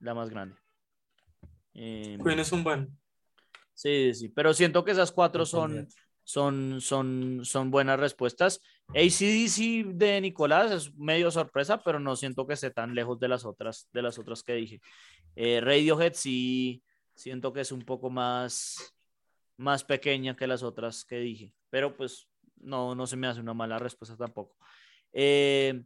[0.00, 0.56] la más grande.
[1.74, 2.98] Em, Queen es un buen.
[3.74, 5.86] Sí, sí, pero siento que esas cuatro son.
[6.26, 8.60] Son, son, son buenas respuestas.
[8.88, 13.44] ACDC de Nicolás es medio sorpresa, pero no siento que esté tan lejos de las
[13.44, 14.80] otras, de las otras que dije.
[15.36, 16.82] Eh, Radiohead sí
[17.14, 18.92] siento que es un poco más,
[19.56, 23.54] más pequeña que las otras que dije, pero pues no, no se me hace una
[23.54, 24.56] mala respuesta tampoco.
[25.12, 25.84] Eh,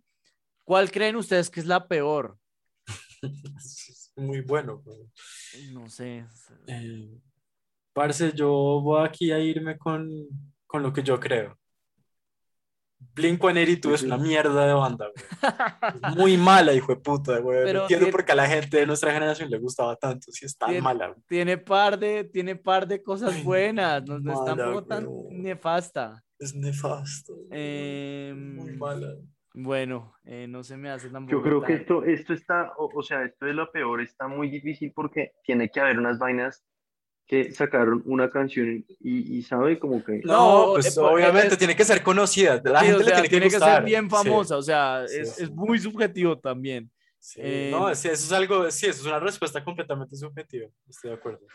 [0.64, 2.38] ¿Cuál creen ustedes que es la peor?
[3.62, 4.82] Es muy bueno.
[5.72, 6.26] No sé.
[6.66, 7.20] Eh,
[8.00, 8.48] parce, yo
[8.82, 10.08] voy aquí a irme con,
[10.66, 11.56] con lo que yo creo.
[13.14, 15.26] Blink-182 es una mierda de banda, güey.
[16.10, 17.64] Es muy mala, hijo de puta, güey.
[17.64, 20.30] Pero no entiendo tiene- por qué a la gente de nuestra generación le gustaba tanto,
[20.30, 21.08] si es tan Tiene- mala.
[21.08, 21.20] güey.
[21.26, 26.22] tiene par de, tiene par de cosas buenas, no, no es tampoco tan nefasta.
[26.38, 27.34] Es nefasto.
[27.50, 29.14] Em, Muy mala.
[29.52, 32.88] Bueno, eh, no se me hace tampoco Yo creo que tan- esto, esto está, o,
[32.94, 36.62] o sea, esto es lo peor, está muy difícil porque tiene que haber unas vainas
[37.30, 40.18] que sacaron una canción y, y sabe como que...
[40.24, 42.60] No, No, pues eh, pues, obviamente es- tiene que ser conocida.
[42.64, 43.74] La Sí, gente o sea, le tiene que tiene que, gustar.
[43.76, 45.44] ser bien Sí, famosa, o sea, Sí, es, sí.
[45.44, 46.90] es muy subjetivo también.
[47.20, 47.40] sí.
[47.40, 50.68] Eh, No, sí, eso es algo, sí, eso es una respuesta completamente subjetiva.
[50.88, 51.46] Estoy de acuerdo.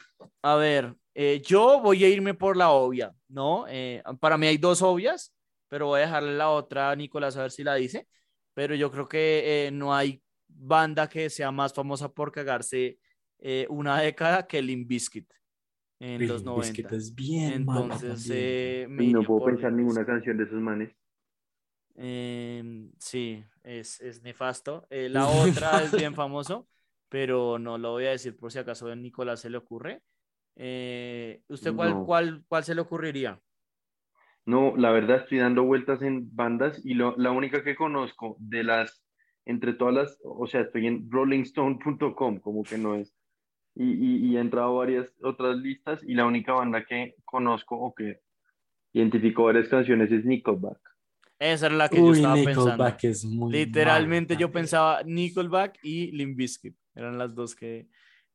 [0.41, 3.65] A ver, eh, yo voy a irme por la obvia, ¿no?
[3.67, 5.33] Eh, para mí hay dos obvias,
[5.67, 8.07] pero voy a dejarle la otra a Nicolás a ver si la dice.
[8.53, 12.97] Pero yo creo que eh, no hay banda que sea más famosa por cagarse
[13.39, 15.27] eh, una década que Limp Bizkit
[15.99, 16.97] en los Limp Bizkit 90.
[16.97, 20.93] es bien Entonces, eh, me Y no puedo pensar ninguna canción de esos manes.
[21.97, 24.85] Em, sí, es, es nefasto.
[24.89, 26.67] Eh, la otra es bien famoso,
[27.09, 30.01] pero no lo voy a decir por si acaso a Nicolás se le ocurre.
[30.55, 32.01] Eh, ¿usted cuál, No.
[32.01, 33.41] cuál, cuál se le ocurriría?
[34.45, 38.63] No, la verdad estoy dando vueltas en bandas y lo- la única que conozco de
[38.63, 39.03] las,
[39.45, 43.14] entre todas las, o sea, estoy en rollingstone.com, como que no es,
[43.75, 47.75] y, y, y he entrado a varias otras listas y la única banda que conozco
[47.77, 48.21] o que
[48.93, 50.79] identificó varias canciones es Nickelback.
[51.37, 52.71] Esa era la que yo Uy, estaba pensando.
[52.71, 56.75] Nickelback es muy Literalmente mala yo pensaba Nickelback y Limp Bizkit.
[56.95, 57.87] Eran las dos que,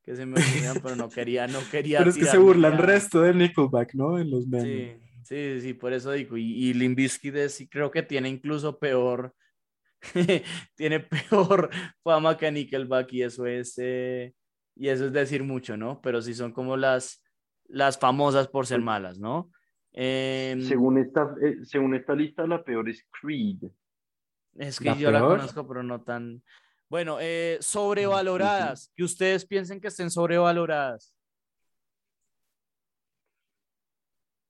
[0.03, 1.97] que se me ocurrían, pero no quería, no quería.
[1.99, 2.77] Pero es que se burlan ya.
[2.77, 4.19] resto de Nickelback, ¿no?
[4.19, 4.99] En los memes.
[5.23, 6.37] Sí, sí, sí, por eso digo.
[6.37, 9.33] Y, y Limp Bizkit es- creo que tiene incluso peor,
[10.75, 11.71] tiene peor
[12.03, 14.33] fama que Nickelback y eso es, eh,
[14.81, 16.01] y eso es decir mucho, ¿no?
[16.01, 17.23] Pero sí son como las,
[17.67, 19.51] las famosas por ser malas, ¿no?
[19.91, 23.69] Em, Según esta, eh, según esta lista, la peor es Creed.
[24.55, 26.41] Es que ¿La yo la conozco, pero no tan.
[26.89, 28.91] Bueno, eh, sobrevaloradas.
[28.95, 31.13] Que ustedes piensen que estén sobrevaloradas.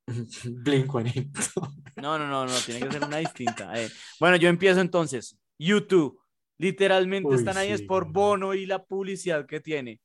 [0.63, 1.75] Blink 182.
[1.97, 3.73] No, no, no, no, tiene que ser una distinta.
[3.75, 5.37] Eh, bueno, yo empiezo entonces.
[5.59, 6.17] YouTube.
[6.57, 8.09] Literalmente Uy, están ahí es por.
[8.09, 9.99] Bono y la publicidad que tiene.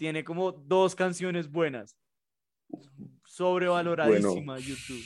[0.00, 1.94] Tiene como dos canciones buenas.
[3.26, 5.04] Sobrevaloradísima YouTube.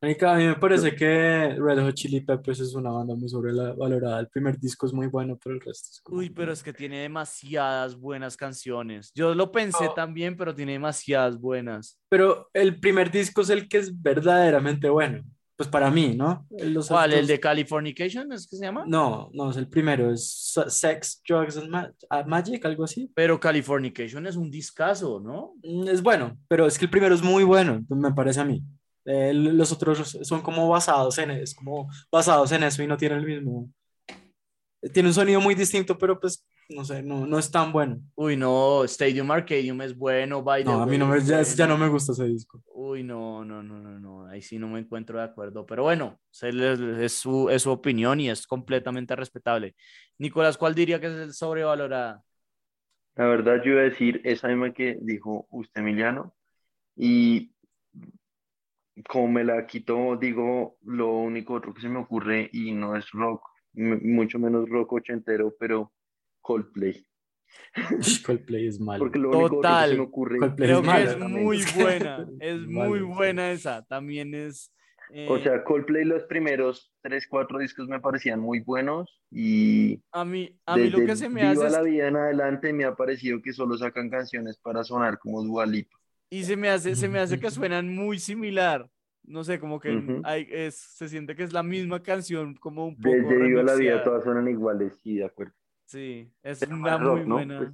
[0.00, 4.20] Marica, A mí me parece que Red Hot Chili Peppers es una banda muy sobrevalorada.
[4.20, 6.72] El primer disco es muy bueno, pero el resto es como- Uy, pero es que
[6.72, 9.10] tiene demasiadas buenas canciones.
[9.12, 11.98] Yo lo pensé también, pero tiene demasiadas buenas.
[12.08, 15.24] Pero el primer disco es el que es verdaderamente bueno.
[15.56, 16.46] Pues para mí, ¿no?
[16.50, 17.14] Los ¿Cuál?
[17.14, 18.30] ¿El de Californication?
[18.32, 18.84] ¿Es que se llama?
[18.86, 20.12] No, no, es el primero.
[20.12, 23.10] Es Sex, Drugs and Ma- ah, Magic, algo así.
[23.14, 25.54] Pero Californication es un discazo, ¿no?
[25.62, 28.62] Mm, Es bueno, pero es que el primero es muy bueno, me parece a mí.
[29.06, 33.20] Eh, los otros son como basados en es como basados en eso y no tienen
[33.20, 33.70] el mismo.
[34.92, 38.00] Tiene un sonido muy distinto, pero pues no sé, no, no es tan bueno.
[38.14, 41.66] Uy, no, Stadium Arcadium es bueno, By the No, a mí no me, ya, ya
[41.66, 42.62] no me gusta ese disco.
[42.66, 46.20] Uy, no, no, no, no, no, ahí sí no me encuentro de acuerdo, pero bueno,
[46.40, 49.76] es su, es su opinión y es completamente respetable.
[50.18, 52.22] Nicolás, ¿cuál diría que es el sobrevalorada?
[53.14, 56.34] La verdad, yo iba a decir esa misma que dijo usted, Emiliano,
[56.94, 57.52] y
[59.08, 63.10] como me la quitó, digo lo único otro que se me ocurre, y no es
[63.12, 63.42] rock,
[63.72, 65.92] mucho menos rock ochentero, pero
[66.46, 67.04] Coldplay.
[68.24, 69.00] Coldplay es malo.
[69.00, 69.90] Porque lo único que Total.
[69.90, 70.38] se me ocurre.
[70.38, 71.42] Coldplay Creo es que mala es exactamente.
[71.42, 73.14] muy buena, es muy malo, sí.
[73.16, 74.72] buena esa, también es...
[75.12, 80.24] eh, O sea, Coldplay los primeros tres, cuatro discos me parecían muy buenos y a
[80.24, 82.84] mí, a mí lo que se me Viva hace es la vida en adelante me
[82.84, 85.96] ha parecido que solo sacan canciones para sonar como Dua Lipa.
[86.30, 88.88] Y se me hace, se me hace que suenan muy similar.
[89.24, 90.20] No sé, como que Ujú.
[90.22, 93.74] hay, es, se siente que es la misma canción, como un poco Desde Viva la
[93.74, 95.52] vida todas suenan iguales, sí, de acuerdo.
[95.86, 97.34] Sí, es Pero una rock, muy ¿no?
[97.36, 97.58] buena.
[97.58, 97.72] Pues-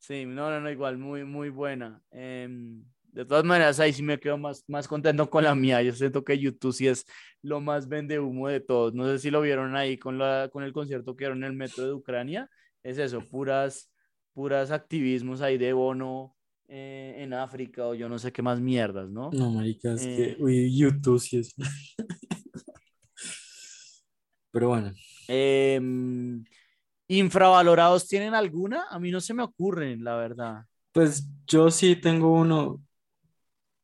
[0.00, 2.00] Sí, no, no, no, igual, muy, muy buena.
[2.12, 5.82] Em, de todas maneras, ahí sí me quedo más, más contento con la mía.
[5.82, 7.04] Yo siento que YouTube sí es
[7.42, 8.94] lo más vende humo de todos.
[8.94, 11.56] No sé si lo vieron ahí con, la, con el concierto que dieron en el
[11.56, 12.48] metro de Ucrania.
[12.84, 13.90] Es eso, puras,
[14.34, 16.36] puras activismos ahí de bono
[16.68, 19.30] eh, en África o yo no sé qué más mierdas, ¿no?
[19.32, 20.36] No, marica, es Eh.
[20.38, 21.56] que uy, YouTube sí es.
[24.52, 24.92] Pero bueno,
[25.26, 26.44] Em,
[27.08, 28.84] ¿infravalorados tienen alguna?
[28.90, 30.64] A mí no se me ocurren, la verdad.
[30.92, 32.82] pues yo sí tengo uno,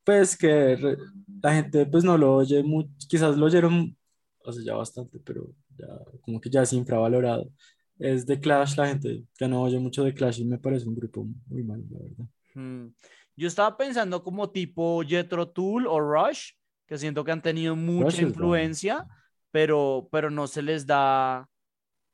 [0.05, 0.97] pues que re-
[1.43, 3.97] la gente pues no lo oye mucho, quizás lo oyeron,
[4.45, 5.87] o sea, ya bastante, pero ya
[6.23, 7.51] como que ya es infravalorado.
[7.99, 10.97] Es de Clash, la gente ya no oye mucho de Clash y me parece un
[10.97, 12.27] grupo muy malo, la verdad.
[12.55, 12.89] Mm,
[13.37, 16.53] Yo estaba pensando como tipo Jethro Tull o Rush,
[16.87, 19.07] que siento que han tenido mucha Rush influencia,
[19.51, 21.49] pero, pero no se les da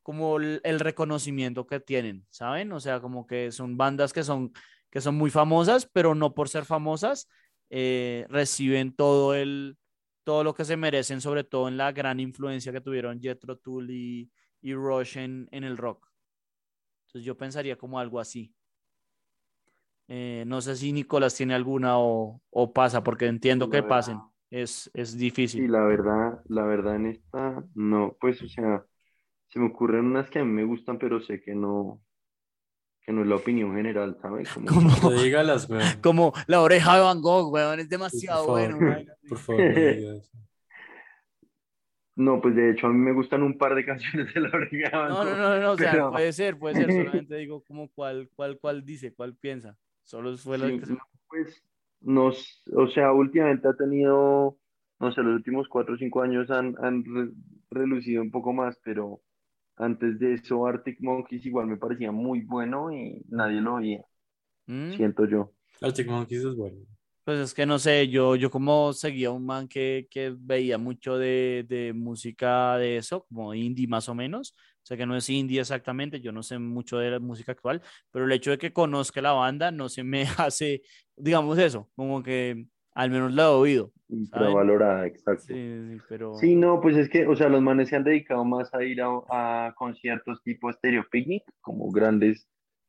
[0.03, 2.72] como el, el reconocimiento que tienen, ¿saben?
[2.72, 4.53] O sea, como que son bandas que son,
[4.90, 7.28] que son muy famosas, pero no por ser famosas,
[7.70, 9.78] eh, reciben todo el,
[10.24, 13.90] todo lo que se merecen, sobre todo en la gran influencia que tuvieron Jethro Tull
[13.90, 14.30] y,
[14.62, 16.07] y Rush en, en el rock.
[17.09, 18.55] Entonces yo pensaría como algo así.
[20.09, 23.84] Eh, no sé si Nicolás tiene alguna o, o pasa, porque entiendo La que verdad.
[23.84, 24.24] pasen.
[24.51, 25.16] Es, es
[25.53, 25.68] Sí, difícil.
[25.68, 28.84] la verdad, la verdad en esta, no, pues, o sea,
[29.51, 32.01] se me ocurren unas que a mí me gustan, pero sé que no,
[33.03, 34.48] que no es la opinión general, ¿sabes?
[34.51, 34.66] Como,
[35.01, 36.03] Como, No dígalas, weón.
[36.03, 38.78] como la oreja de Van Gogh, weón, es demasiado por bueno.
[38.78, 40.22] favor, por favor, no
[42.16, 44.90] no, pues de hecho a mí me gustan un par de canciones de la Oreja
[44.90, 47.62] de Van No, no, Gogh, no, no, o sea, puede ser, puede ser, solamente digo
[47.64, 49.76] como cuál, cuál, cuál dice, cuál piensa.
[50.03, 50.98] Solo fue lo Sí, que se- no,
[51.28, 51.62] pues,
[52.01, 54.59] nos, o sea, últimamente ha tenido,
[54.98, 57.32] no sé, los últimos cuatro o cinco años han, han re-
[57.70, 59.20] relucido un poco más, pero
[59.80, 64.04] antes de eso Arctic Monkeys igual me parecía muy bueno y nadie lo oía,
[64.66, 64.92] ¿Mm?
[64.92, 65.52] siento yo.
[65.80, 66.78] Arctic Monkeys es bueno.
[67.24, 71.16] Pues es que no sé, yo, yo como seguía un man que, que veía mucho
[71.18, 74.54] de, de música de eso, como indie más o menos.
[74.82, 77.82] O sea que no es indie exactamente, yo no sé mucho de la música actual,
[78.10, 80.82] pero el hecho de que conozca la banda no se me hace,
[81.16, 82.66] digamos eso, como que
[83.01, 83.92] al menos la he oído.
[84.11, 85.44] Infravalorada, exacto.
[85.46, 86.34] Sí, sí, pero...
[86.34, 89.01] Sí, no, pues es que, o sea, los manes se han dedicado más a ir
[89.01, 92.46] a, a conciertos tipo Stereo Picnic, como grandes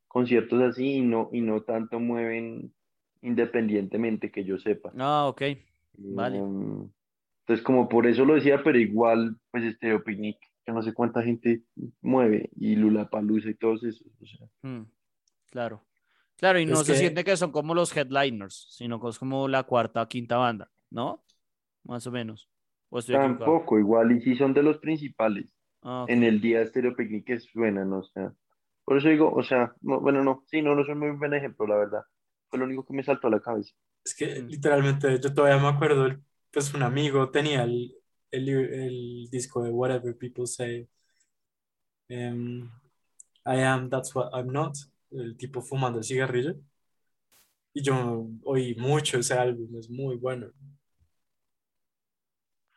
[0.08, 2.74] conciertos así, y no, y no tanto mueven
[3.22, 4.92] independientemente que yo sepa.
[4.98, 5.42] Ah, ok.
[5.96, 6.38] Vale.
[6.38, 6.90] Em,
[7.40, 10.36] entonces, como por eso lo decía, pero igual, pues Stereo Picnic,
[10.66, 11.62] que no sé cuánta gente
[12.02, 14.46] mueve, y Lollapalooza y todos esos, o sea.
[14.60, 14.84] Mm,
[15.50, 15.80] claro.
[16.42, 19.18] Claro, y no Es se que- siente que son como los headliners, sino que es
[19.20, 21.22] como la cuarta o quinta banda, ¿no?
[21.84, 22.48] Más o menos.
[22.90, 23.44] ¿O estoy equivocado?
[23.44, 25.46] Tampoco, igual, y sí son de los principales.
[25.84, 28.32] Ah, en el día de Stereo Picnic que suenan, o sea.
[28.84, 31.64] Por eso digo, o sea, no, bueno, no, sí, no, no soy muy buen ejemplo,
[31.64, 32.02] la verdad.
[32.48, 33.72] Fue lo único que me saltó a la cabeza.
[34.04, 36.08] Es que literalmente yo todavía me acuerdo,
[36.50, 37.94] pues un amigo tenía el,
[38.32, 40.88] el, el disco de Whatever People Say.
[42.08, 42.68] em,
[43.46, 44.76] I am, that's what I'm not.
[45.12, 46.56] El tipo fumando el cigarrillo.
[47.74, 50.50] Y yo oí mucho ese álbum, es muy bueno.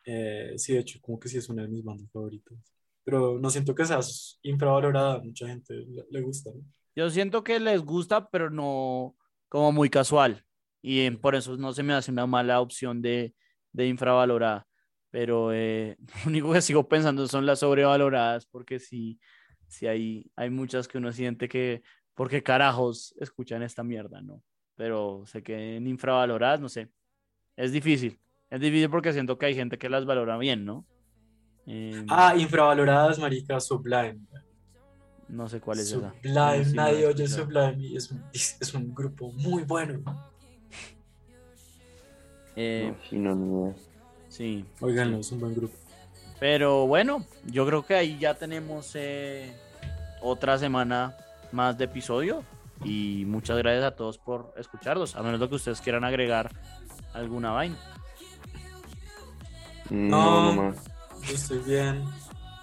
[0.04, 2.56] Eh, sí, de hecho, como que sí es una de mis bandas favoritas.
[3.04, 4.00] Pero no siento que sea
[4.42, 6.62] infravalorada, mucha gente le, le gusta, ¿no?
[6.94, 9.14] Yo siento que les gusta, pero no
[9.48, 10.44] como muy casual.
[10.80, 13.34] Y eh, por eso no se me hace una mala opción de,
[13.72, 14.66] de infravalorada.
[15.10, 19.20] Pero eh, lo único que sigo pensando son las sobrevaloradas, porque sí,
[19.68, 21.82] sí hay, hay muchas que uno siente que,
[22.16, 24.20] ¿por qué carajos escuchan esta mierda?
[24.20, 24.42] ¿no?
[24.74, 26.88] Pero se queden infravaloradas, no sé.
[27.54, 28.18] Es difícil.
[28.50, 30.84] Es difícil porque siento que hay gente que las valora bien, ¿no?
[31.66, 34.18] Eh, Ah, infravaloradas, marica, Sublime.
[35.28, 36.12] no sé cuál es esa.
[36.22, 37.26] Sublime, sí, nadie oye.
[37.28, 40.02] Sublime y es, un- es, un grupo muy bueno.
[42.58, 43.74] Eh, No, sí, no, idea.
[44.30, 44.64] sí.
[44.80, 45.76] Óiganlo, es un buen grupo.
[46.40, 49.52] Pero bueno, yo creo que ahí ya tenemos eh,
[50.22, 51.14] otra semana
[51.52, 52.42] más de episodio.
[52.84, 55.16] Y muchas gracias a todos por escucharlos.
[55.16, 56.50] A menos de que ustedes quieran agregar
[57.14, 57.76] alguna vaina.
[59.90, 60.54] No, No.
[60.54, 60.76] no más.
[61.26, 62.04] Yo estoy bien.
[62.04, 62.10] No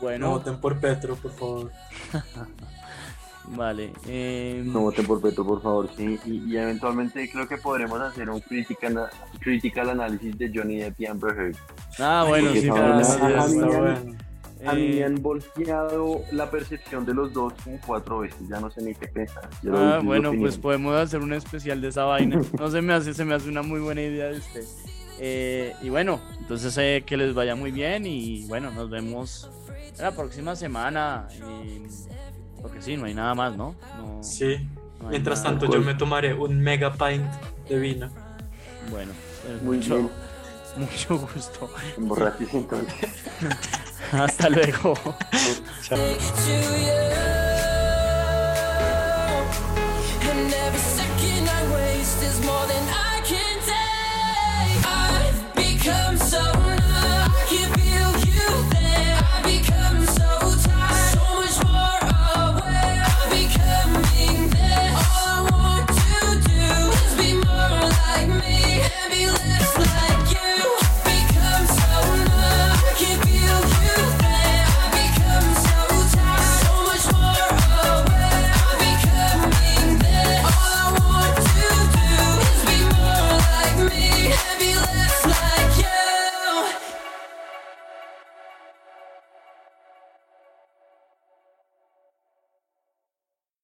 [0.02, 1.72] Bueno, voten por Petro, por favor.
[3.48, 3.92] vale.
[4.08, 6.20] eh, No voten por Petro, por favor, sí.
[6.26, 9.10] Y, y eventualmente creo que podremos hacer un critical,
[9.40, 11.56] critical análisis de Johnny Depp y Amber Heard.
[12.00, 14.16] Ah, bueno, Porque sí, está ya- bueno.
[14.66, 18.60] A mí me eh, han volteado la percepción de los dos como cuatro veces, ya
[18.60, 19.50] no sé ni qué pensar.
[19.74, 22.42] Ah, bueno, pues podemos hacer un especial de esa vaina.
[22.60, 24.64] No se me hace, se me hace una muy buena idea de usted.
[25.20, 29.50] Eh, y bueno, entonces eh, que les vaya muy bien y bueno, nos vemos
[30.00, 31.28] la próxima semana.
[31.66, 31.82] Y,
[32.62, 33.76] porque sí, no hay nada más, ¿no?
[33.98, 34.68] No- Sí.
[35.02, 35.60] no Mientras nada.
[35.60, 37.26] tanto, yo me tomaré un mega pint
[37.70, 38.10] de vino.
[38.90, 39.12] Bueno,
[39.46, 40.10] pues Muy mucho, bien.
[40.78, 41.70] mucho gusto.
[41.98, 43.10] Emborrachis entonces.
[44.12, 44.96] Hasta luego.
[45.82, 45.98] Chao.
[52.46, 53.13] more than I